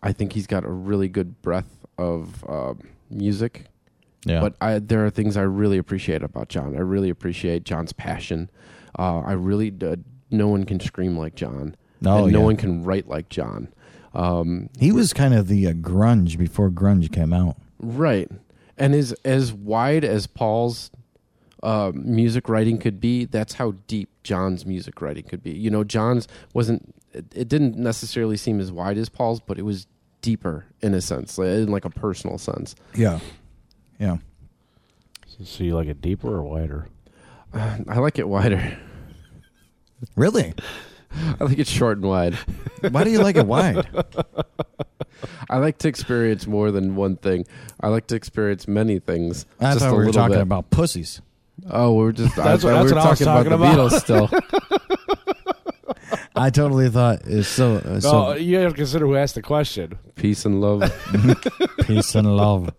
I 0.03 0.13
think 0.13 0.33
he's 0.33 0.47
got 0.47 0.65
a 0.65 0.71
really 0.71 1.09
good 1.09 1.41
breadth 1.43 1.85
of 1.99 2.45
uh, 2.49 2.75
music. 3.11 3.67
yeah. 4.25 4.41
But 4.41 4.57
I, 4.61 4.79
there 4.79 5.05
are 5.07 5.11
things 5.11 5.37
I 5.37 5.43
really 5.43 5.79
appreciate 5.79 6.23
about 6.23 6.49
John. 6.49 6.75
I 6.77 6.81
really 6.81 7.11
appreciate 7.11 7.65
John's 7.65 7.93
passion. 7.93 8.51
Uh, 8.99 9.21
I 9.21 9.33
really 9.33 9.71
d- 9.71 9.97
no 10.31 10.49
one 10.49 10.65
can 10.65 10.81
scream 10.81 11.17
like 11.17 11.35
John. 11.35 11.77
Oh, 12.05 12.25
and 12.25 12.33
no 12.33 12.41
yeah. 12.41 12.45
one 12.47 12.57
can 12.57 12.83
write 12.85 13.07
like 13.09 13.29
John. 13.29 13.69
Um, 14.15 14.69
he 14.79 14.91
was 14.93 15.13
kind 15.13 15.35
of 15.35 15.47
the 15.47 15.67
uh, 15.69 15.73
grunge 15.73 16.37
before 16.37 16.69
grunge 16.71 17.13
came 17.13 17.33
out. 17.33 17.57
right, 17.79 18.31
and 18.83 18.95
as 18.95 19.13
as 19.25 19.53
wide 19.53 20.05
as 20.05 20.27
Paul's 20.27 20.91
uh, 21.63 21.93
music 21.95 22.49
writing 22.49 22.77
could 22.79 23.01
be, 23.01 23.25
that's 23.25 23.55
how 23.55 23.73
deep 23.87 24.09
John's 24.25 24.67
music 24.67 25.01
writing 25.01 25.25
could 25.25 25.43
be. 25.43 25.53
You 25.53 25.71
know, 25.71 25.85
John's 25.85 26.27
wasn't. 26.53 26.95
It, 27.13 27.27
it 27.35 27.49
didn't 27.49 27.77
necessarily 27.77 28.37
seem 28.37 28.59
as 28.61 28.73
wide 28.73 28.99
as 28.99 29.09
Paul's, 29.09 29.41
but 29.41 29.59
it 29.59 29.63
was 29.63 29.87
deeper 30.23 30.65
in 30.81 30.95
a 30.95 31.01
sense, 31.01 31.37
like- 31.39 31.49
in 31.49 31.69
like 31.71 31.85
a 31.85 31.91
personal 31.91 32.39
sense. 32.39 32.75
Yeah, 32.95 33.21
yeah. 33.99 34.17
So 35.45 35.65
you 35.65 35.75
like 35.75 35.89
it 35.89 36.01
deeper 36.01 36.29
or 36.29 36.43
wider? 36.43 36.89
I 37.55 37.99
like 37.99 38.19
it 38.19 38.29
wider. 38.29 38.79
Really? 40.17 40.55
I 41.41 41.45
like 41.45 41.59
it 41.59 41.67
short 41.67 41.99
and 41.99 42.07
wide. 42.07 42.35
Why 42.91 43.05
do 43.05 43.11
you 43.11 43.21
like 43.23 43.37
it 43.37 43.47
wide? 43.47 43.87
I 45.51 45.59
like 45.59 45.79
to 45.79 45.89
experience 45.89 46.47
more 46.47 46.71
than 46.71 46.97
one 46.97 47.17
thing. 47.17 47.45
I 47.81 47.89
like 47.89 48.07
to 48.09 48.17
experience 48.17 48.67
many 48.67 48.99
things. 48.99 49.47
I 49.61 49.73
just 49.75 49.81
thought 49.81 49.89
a 49.89 49.93
we 49.93 49.99
were 49.99 50.05
little 50.07 50.21
talking 50.21 50.37
bit. 50.37 50.43
about 50.43 50.71
pussies. 50.71 51.21
Oh, 51.71 51.93
we're 51.95 52.13
just. 52.13 52.37
I 52.39 52.45
That's 52.57 52.65
what- 52.65 52.73
thought 52.73 52.83
we 52.85 52.91
that's 52.91 52.93
were 52.93 52.97
what 52.97 53.07
I 53.07 53.11
was 53.11 53.19
talking 53.21 53.53
about 53.53 53.77
the. 53.77 53.83
Beatles 53.83 54.01
still. 54.01 54.31
I 56.35 56.49
totally 56.51 56.89
thought 56.89 57.21
it's 57.27 57.47
so 57.47 57.77
uh, 57.77 58.01
so 58.01 58.03
So 58.11 58.35
you 58.37 58.57
have 58.57 58.73
to 58.73 58.77
consider 58.77 59.07
who 59.07 59.17
asked 59.17 59.35
the 59.35 59.43
question. 59.43 59.99
Peace 60.17 60.45
and 60.47 60.61
love. 60.61 60.83
peace 61.83 62.15
and 62.15 62.37
love. 62.37 62.71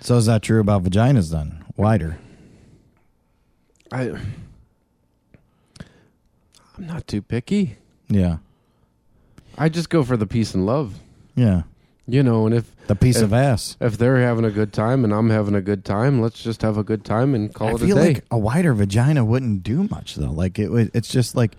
So 0.00 0.16
is 0.16 0.26
that 0.26 0.42
true 0.42 0.60
about 0.60 0.84
vaginas 0.84 1.30
then? 1.30 1.64
Wider. 1.76 2.18
I. 3.92 4.14
I'm 6.78 6.86
not 6.86 7.06
too 7.06 7.20
picky. 7.22 7.76
Yeah, 8.08 8.38
I 9.56 9.68
just 9.68 9.90
go 9.90 10.02
for 10.04 10.16
the 10.16 10.26
peace 10.26 10.54
and 10.54 10.64
love. 10.66 10.98
yeah. 11.34 11.62
You 12.10 12.22
know, 12.22 12.46
and 12.46 12.54
if 12.54 12.74
The 12.86 12.94
piece 12.96 13.18
If- 13.18 13.24
of 13.24 13.32
ass. 13.34 13.76
if 13.82 13.98
they're 13.98 14.16
having 14.16 14.46
a 14.46 14.50
good 14.50 14.72
time 14.72 15.04
and 15.04 15.12
I'm 15.12 15.28
having 15.28 15.54
a 15.54 15.60
good 15.60 15.84
time, 15.84 16.22
let's 16.22 16.42
just 16.42 16.62
have 16.62 16.78
a 16.78 16.82
good 16.82 17.04
time 17.04 17.34
and 17.34 17.52
call 17.52 17.68
I 17.68 17.70
it 17.72 17.74
a 17.74 17.76
lot. 17.76 17.82
I 17.82 17.86
feel 17.86 17.96
day. 17.96 18.14
like 18.14 18.24
a 18.30 18.38
wider 18.38 18.72
vagina 18.72 19.26
wouldn't 19.26 19.62
do 19.62 19.86
much 19.90 20.14
though. 20.14 20.30
Like 20.30 20.58
it 20.58 20.70
would. 20.70 20.90
It's 20.94 21.10
just 21.10 21.34
like, 21.36 21.54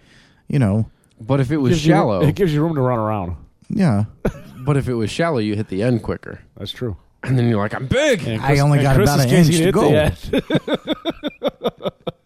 you 0.47 0.57
know, 0.57 0.89
but 1.21 1.39
if 1.39 1.51
it 1.51 1.57
was 1.57 1.73
Gives 1.73 1.85
you- 1.85 1.93
shallow, 1.93 2.21
it 2.23 2.33
gives 2.33 2.51
you 2.51 2.63
room 2.63 2.73
to 2.73 2.81
run 2.81 2.97
around. 2.97 3.35
yeah. 3.69 4.05
but 4.65 4.75
if 4.75 4.87
it 4.89 4.95
was 4.95 5.11
shallow, 5.11 5.37
you 5.37 5.55
hit 5.55 5.67
the 5.67 5.83
end 5.83 6.01
quicker, 6.01 6.39
That's 6.57 6.71
true. 6.71 6.97
and 7.21 7.37
then 7.37 7.47
you're 7.47 7.59
like, 7.59 7.75
I'm 7.75 7.85
big. 7.85 8.23
And 8.27 8.41
I 8.41 8.57
only 8.57 8.81
got 8.81 8.99
about 8.99 9.19
an 9.19 9.29
inch 9.29 9.55
to 9.55 9.71
go. 9.71 10.09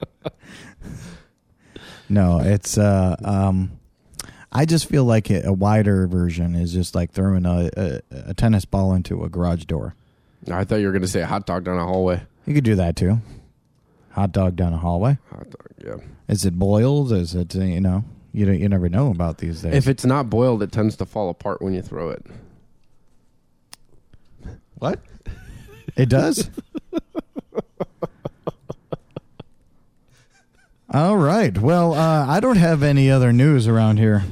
No, 2.10 2.40
it's 2.40 2.78
uh 2.78 3.16
um 3.24 3.80
I 4.52 4.66
just 4.66 4.88
feel 4.88 5.04
like 5.04 5.32
a, 5.32 5.52
wider 5.52 6.06
version 6.06 6.54
is 6.54 6.72
just 6.72 6.94
like 6.94 7.12
throwing 7.12 7.46
a, 7.46 7.72
a, 7.76 8.02
a 8.12 8.34
tennis 8.36 8.66
ball 8.66 8.94
into 8.94 9.24
a 9.24 9.30
garage 9.30 9.66
door. 9.66 9.96
I 10.52 10.64
thought 10.64 10.76
you 10.76 10.86
were 10.86 10.92
going 10.92 11.02
to 11.02 11.08
say 11.08 11.22
a 11.22 11.26
hot 11.26 11.48
dog 11.48 11.64
down 11.64 11.80
a 11.80 11.86
hallway. 11.86 12.22
You 12.46 12.54
could 12.54 12.64
do 12.64 12.76
that 12.76 12.96
too. 12.96 13.20
Hot 14.12 14.32
dog 14.32 14.56
down 14.56 14.74
a 14.74 14.78
hallway. 14.78 15.18
Hot 15.32 15.50
dog, 15.50 15.68
yeah. 15.84 15.96
Is 16.28 16.46
it 16.46 16.60
boiled? 16.60 17.12
Is 17.12 17.34
it 17.34 17.56
uh, 17.56 17.62
you 17.62 17.82
know? 17.82 18.04
You 18.32 18.46
don't, 18.46 18.60
you 18.60 18.70
never 18.70 18.90
know 18.90 19.10
about 19.10 19.40
these 19.40 19.62
days. 19.62 19.74
If 19.74 19.88
it's 19.88 20.06
not 20.06 20.30
boiled, 20.30 20.62
it 20.64 20.72
tends 20.72 20.96
to 20.98 21.06
fall 21.06 21.30
apart 21.30 21.62
when 21.62 21.74
you 21.74 21.82
throw 21.82 22.10
it. 22.10 22.26
what? 24.76 25.00
It 25.96 26.10
does. 26.10 26.50
All 30.94 31.18
right. 31.18 31.58
Well, 31.58 31.94
uh, 31.96 32.28
I 32.28 32.40
don't 32.40 32.58
have 32.58 32.84
any 32.84 33.10
other 33.10 33.34
news 33.34 33.68
around 33.68 33.98
here. 33.98 34.24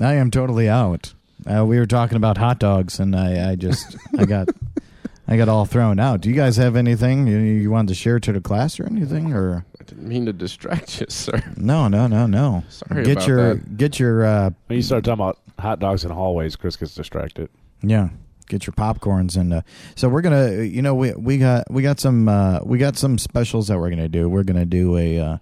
I 0.00 0.14
am 0.14 0.30
totally 0.30 0.68
out. 0.68 1.12
Uh, 1.46 1.64
we 1.66 1.78
were 1.78 1.86
talking 1.86 2.16
about 2.16 2.38
hot 2.38 2.58
dogs, 2.58 2.98
and 2.98 3.14
I, 3.14 3.50
I 3.50 3.54
just 3.54 3.96
I 4.18 4.24
got 4.26 4.48
I 5.28 5.36
got 5.36 5.48
all 5.50 5.66
thrown 5.66 5.98
out. 6.00 6.22
Do 6.22 6.30
you 6.30 6.34
guys 6.34 6.56
have 6.56 6.74
anything 6.74 7.26
you, 7.26 7.36
you 7.36 7.70
wanted 7.70 7.88
to 7.88 7.94
share 7.94 8.18
to 8.20 8.32
the 8.32 8.40
class 8.40 8.80
or 8.80 8.86
anything? 8.86 9.32
Or 9.34 9.66
I 9.78 9.84
didn't 9.84 10.08
mean 10.08 10.24
to 10.26 10.32
distract 10.32 11.00
you, 11.00 11.06
sir. 11.10 11.42
no, 11.56 11.86
no, 11.88 12.06
no, 12.06 12.26
no. 12.26 12.64
Sorry 12.70 13.04
get 13.04 13.12
about 13.18 13.28
your 13.28 13.54
that. 13.54 13.76
get 13.76 13.98
your 13.98 14.24
uh, 14.24 14.50
When 14.68 14.76
you 14.76 14.82
start 14.82 15.04
talking 15.04 15.22
about 15.22 15.38
hot 15.58 15.80
dogs 15.80 16.04
in 16.04 16.10
hallways, 16.10 16.56
Chris 16.56 16.76
gets 16.76 16.94
distracted. 16.94 17.50
Yeah, 17.82 18.08
get 18.48 18.66
your 18.66 18.72
popcorns 18.72 19.36
and 19.36 19.52
uh, 19.52 19.60
so 19.96 20.08
we're 20.08 20.22
gonna, 20.22 20.62
you 20.62 20.80
know, 20.80 20.94
we 20.94 21.12
we 21.12 21.36
got 21.36 21.70
we 21.70 21.82
got 21.82 22.00
some 22.00 22.26
uh, 22.26 22.60
we 22.64 22.78
got 22.78 22.96
some 22.96 23.18
specials 23.18 23.68
that 23.68 23.78
we're 23.78 23.90
gonna 23.90 24.08
do. 24.08 24.30
We're 24.30 24.44
gonna 24.44 24.64
do 24.64 24.96
a, 24.96 25.18
uh, 25.18 25.38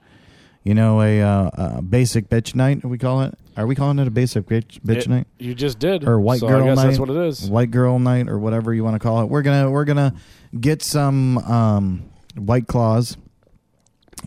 you 0.65 0.75
know, 0.75 1.01
a, 1.03 1.21
uh, 1.23 1.51
uh 1.57 1.81
basic 1.83 2.29
bitch 2.29 2.55
night. 2.55 2.85
We 2.85 2.99
call 2.99 3.23
it. 3.23 3.39
Are 3.57 3.67
we 3.67 3.75
calling 3.77 3.99
it 4.01 4.09
a 4.09 4.11
basic 4.11 4.47
bitch 4.47 4.81
bitch 4.81 5.03
It- 5.03 5.09
night 5.09 5.27
You 5.39 5.55
just 5.55 5.79
did. 5.79 6.09
or 6.09 6.19
white 6.19 6.41
so 6.41 6.49
girl 6.49 6.65
I 6.65 6.67
guess 6.67 6.77
night? 6.77 6.87
That's 6.87 6.99
what 6.99 7.11
it 7.11 7.17
is. 7.17 7.49
White 7.49 7.71
girl 7.71 7.99
night 8.01 8.29
or 8.29 8.39
whatever 8.39 8.75
you 8.75 8.83
want 8.83 8.95
to 8.95 8.99
call 8.99 9.23
it. 9.23 9.27
We're 9.27 9.43
gonna 9.43 9.71
we're 9.71 9.85
gonna 9.85 10.15
get 10.59 10.83
some 10.83 11.39
um, 11.39 12.11
white 12.35 12.67
claws, 12.67 13.17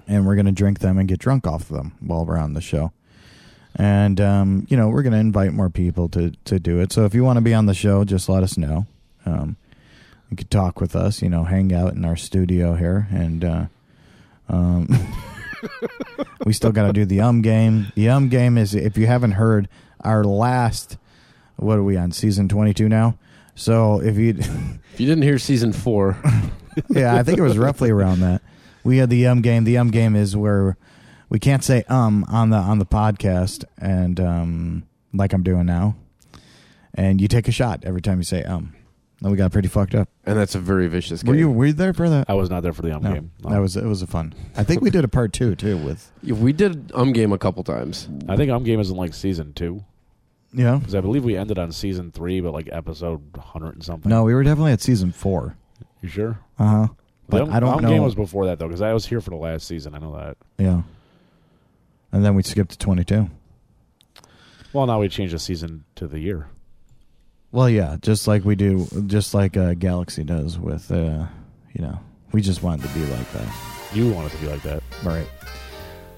and 0.07 0.25
we're 0.25 0.35
gonna 0.35 0.51
drink 0.53 0.79
them 0.79 0.97
and 0.97 1.07
get 1.09 1.19
drunk 1.19 1.45
off 1.45 1.69
of 1.69 1.75
them 1.75 1.93
while 1.99 2.25
we're 2.25 2.37
on 2.37 2.53
the 2.53 2.61
show. 2.61 2.91
And 3.75 4.21
um, 4.21 4.65
you 4.69 4.77
know, 4.77 4.87
we're 4.89 5.03
gonna 5.03 5.17
invite 5.17 5.53
more 5.53 5.69
people 5.69 6.07
to 6.09 6.31
to 6.45 6.59
do 6.59 6.79
it. 6.79 6.93
So 6.93 7.03
if 7.05 7.13
you 7.13 7.23
want 7.23 7.37
to 7.37 7.41
be 7.41 7.53
on 7.53 7.65
the 7.65 7.73
show, 7.73 8.03
just 8.05 8.29
let 8.29 8.43
us 8.43 8.57
know. 8.57 8.85
Um, 9.25 9.57
you 10.29 10.37
could 10.37 10.49
talk 10.49 10.79
with 10.79 10.95
us. 10.95 11.21
You 11.21 11.29
know, 11.29 11.43
hang 11.43 11.73
out 11.73 11.93
in 11.93 12.05
our 12.05 12.15
studio 12.15 12.75
here, 12.75 13.07
and 13.11 13.43
uh, 13.43 13.65
um, 14.49 14.87
we 16.47 16.53
still 16.53 16.71
got 16.71 16.87
to 16.87 16.93
do 16.93 17.05
the 17.05 17.19
um 17.27 17.41
game. 17.41 17.91
The 17.95 18.09
um 18.09 18.29
game 18.29 18.57
is 18.57 18.73
if 18.73 18.97
you 18.97 19.05
haven't 19.05 19.33
heard 19.33 19.67
our 20.01 20.23
last. 20.23 20.97
What 21.57 21.77
are 21.77 21.83
we 21.83 21.97
on 21.97 22.11
season 22.11 22.47
twenty 22.47 22.73
two 22.73 22.87
now? 22.87 23.17
So 23.55 23.99
if 24.01 24.15
you, 24.17 24.29
If 24.93 24.99
you 24.99 25.07
didn't 25.07 25.23
hear 25.23 25.39
season 25.39 25.73
four, 25.73 26.17
yeah, 26.89 27.15
I 27.15 27.23
think 27.23 27.37
it 27.39 27.41
was 27.41 27.57
roughly 27.57 27.89
around 27.89 28.19
that. 28.21 28.41
We 28.83 28.97
had 28.97 29.09
the 29.09 29.27
um 29.27 29.41
game. 29.41 29.63
The 29.63 29.77
um 29.77 29.89
game 29.91 30.15
is 30.15 30.37
where 30.37 30.77
we 31.29 31.39
can't 31.39 31.63
say 31.63 31.83
um 31.89 32.23
on 32.29 32.51
the 32.51 32.57
on 32.57 32.79
the 32.79 32.85
podcast, 32.85 33.65
and 33.77 34.19
um 34.19 34.83
like 35.13 35.33
I'm 35.33 35.43
doing 35.43 35.65
now, 35.65 35.95
and 36.93 37.19
you 37.19 37.27
take 37.27 37.47
a 37.47 37.51
shot 37.51 37.83
every 37.83 38.01
time 38.01 38.19
you 38.19 38.23
say 38.23 38.43
um. 38.43 38.73
And 39.21 39.31
we 39.31 39.37
got 39.37 39.51
pretty 39.51 39.67
fucked 39.67 39.95
up. 39.95 40.09
and 40.25 40.37
that's 40.37 40.53
a 40.53 40.59
very 40.59 40.87
vicious 40.87 41.23
game. 41.23 41.31
Were 41.33 41.37
you 41.39 41.49
were 41.49 41.65
you 41.67 41.73
there 41.73 41.93
for 41.93 42.07
that? 42.07 42.29
I 42.29 42.35
was 42.35 42.49
not 42.51 42.61
there 42.61 42.73
for 42.73 42.83
the 42.83 42.95
um 42.95 43.01
No, 43.01 43.13
game. 43.13 43.31
No. 43.43 43.49
that 43.49 43.57
was 43.59 43.75
it. 43.75 43.83
Was 43.83 44.01
a 44.03 44.07
fun. 44.07 44.33
I 44.55 44.63
think 44.63 44.81
we 44.81 44.89
did 44.91 45.03
a 45.03 45.07
part 45.07 45.33
two 45.33 45.55
too 45.55 45.75
with 45.77 46.11
Yeah, 46.21 46.35
we 46.35 46.53
did 46.53 46.91
um 46.93 47.13
game 47.13 47.31
a 47.33 47.37
couple 47.39 47.63
times. 47.63 48.07
I 48.29 48.35
think 48.35 48.51
um 48.51 48.63
game 48.63 48.79
is 48.79 48.91
in 48.91 48.97
like 48.97 49.13
season 49.15 49.53
two 49.53 49.83
yeah. 50.53 50.77
because 50.77 50.93
I 50.93 51.01
believe 51.01 51.23
we 51.23 51.35
ended 51.35 51.57
on 51.57 51.71
season 51.71 52.11
three, 52.11 52.41
but 52.41 52.53
like 52.53 52.69
episode 52.71 53.21
hundred 53.39 53.73
and 53.73 53.83
something. 53.83 54.07
No, 54.09 54.23
we 54.23 54.35
were 54.35 54.43
definitely 54.43 54.71
at 54.73 54.81
season 54.81 55.11
four. 55.11 55.55
you 56.01 56.09
sure? 56.09 56.39
Uh 56.59 56.67
huh. 56.67 56.87
But 57.27 57.41
um, 57.41 57.51
I 57.53 57.59
don't 57.59 57.69
know. 57.71 57.75
um 57.77 57.83
know. 57.83 57.89
game 57.89 58.03
was 58.03 58.13
before 58.15 58.45
that 58.45 58.59
though 58.59 58.67
because 58.67 58.81
I 58.83 58.93
was 58.93 59.05
here 59.07 59.19
for 59.19 59.31
the 59.31 59.35
last 59.37 59.65
season. 59.67 59.95
I 59.95 59.97
know 59.97 60.15
that. 60.15 60.37
yeah. 60.59 60.83
And 62.11 62.23
then 62.23 62.35
we 62.35 62.43
skipped 62.43 62.69
to 62.71 62.77
twenty 62.77 63.03
two. 63.03 63.31
Well, 64.73 64.85
now 64.85 64.99
we 64.99 65.09
changed 65.09 65.33
the 65.33 65.39
season 65.39 65.85
to 65.95 66.07
the 66.07 66.19
year. 66.19 66.49
Well, 67.51 67.69
yeah, 67.69 67.97
just 68.01 68.27
like 68.27 68.43
we 68.43 68.55
do, 68.55 68.87
just 69.07 69.33
like 69.33 69.55
uh, 69.55 69.73
Galaxy 69.73 70.23
does 70.23 70.59
with, 70.59 70.91
uh, 70.91 71.25
you 71.73 71.81
know, 71.81 71.99
we 72.31 72.41
just 72.41 72.61
wanted 72.61 72.87
to 72.87 72.93
be 72.93 73.05
like 73.05 73.31
that. 73.31 73.47
You 73.93 74.11
want 74.11 74.27
it 74.27 74.35
to 74.35 74.41
be 74.41 74.47
like 74.47 74.61
that. 74.63 74.83
All 75.03 75.09
right. 75.09 75.27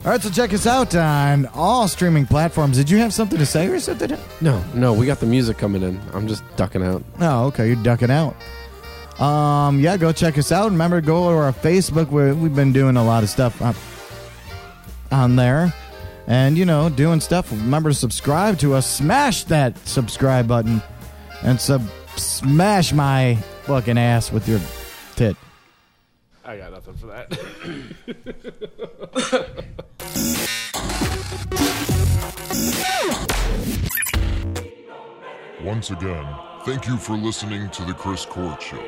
All 0.05 0.11
right, 0.11 0.21
so 0.21 0.29
check 0.29 0.53
us 0.53 0.65
out 0.65 0.95
on 0.95 1.45
all 1.47 1.87
streaming 1.89 2.25
platforms. 2.25 2.77
Did 2.77 2.89
you 2.89 2.97
have 2.99 3.13
something 3.13 3.37
to 3.37 3.45
say 3.45 3.67
or 3.67 3.79
something? 3.81 4.17
No, 4.39 4.63
no, 4.73 4.93
we 4.93 5.05
got 5.05 5.19
the 5.19 5.25
music 5.25 5.57
coming 5.57 5.83
in. 5.83 5.99
I'm 6.13 6.25
just 6.27 6.41
ducking 6.55 6.83
out. 6.83 7.03
Oh, 7.19 7.47
okay, 7.47 7.67
you're 7.67 7.83
ducking 7.83 8.09
out. 8.09 8.33
Um, 9.21 9.81
yeah, 9.81 9.97
go 9.97 10.13
check 10.13 10.37
us 10.37 10.53
out. 10.53 10.71
Remember, 10.71 11.01
go 11.01 11.29
to 11.29 11.35
our 11.37 11.51
Facebook. 11.51 12.09
Where 12.09 12.33
we've 12.33 12.55
been 12.55 12.71
doing 12.71 12.95
a 12.95 13.03
lot 13.03 13.23
of 13.23 13.29
stuff 13.29 13.61
up 13.61 13.75
on 15.11 15.35
there, 15.35 15.73
and 16.27 16.57
you 16.57 16.63
know, 16.63 16.87
doing 16.87 17.19
stuff. 17.19 17.51
Remember 17.51 17.89
to 17.89 17.93
subscribe 17.93 18.57
to 18.59 18.75
us. 18.75 18.89
Smash 18.89 19.43
that 19.45 19.77
subscribe 19.85 20.47
button, 20.47 20.81
and 21.43 21.59
sub 21.59 21.81
smash 22.15 22.93
my 22.93 23.35
fucking 23.63 23.97
ass 23.97 24.31
with 24.31 24.47
your 24.47 24.59
tit. 25.15 25.35
I 26.45 26.57
got 26.57 26.71
nothing 26.71 26.95
for 26.95 27.07
that. 27.07 27.29
Once 35.63 35.91
again, 35.91 36.25
thank 36.63 36.87
you 36.87 36.97
for 36.97 37.15
listening 37.15 37.69
to 37.69 37.83
The 37.83 37.93
Chris 37.93 38.25
Court 38.25 38.61
Show. 38.61 38.83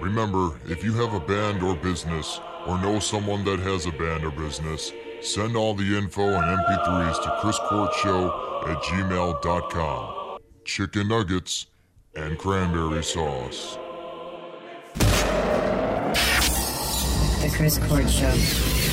Remember, 0.00 0.60
if 0.66 0.84
you 0.84 0.92
have 0.94 1.14
a 1.14 1.20
band 1.20 1.62
or 1.62 1.76
business, 1.76 2.40
or 2.66 2.78
know 2.80 2.98
someone 2.98 3.44
that 3.44 3.60
has 3.60 3.86
a 3.86 3.92
band 3.92 4.24
or 4.24 4.30
business, 4.30 4.92
send 5.22 5.56
all 5.56 5.74
the 5.74 5.96
info 5.96 6.22
and 6.22 6.58
MP3s 6.58 7.22
to 7.22 7.28
chriscourtshow 7.40 8.68
at 8.68 8.82
gmail.com. 8.82 10.38
Chicken 10.64 11.08
nuggets 11.08 11.66
and 12.14 12.38
cranberry 12.38 13.02
sauce. 13.02 13.78
The 17.40 17.52
Chris 17.56 17.78
Court 17.78 18.08
Show. 18.10 18.89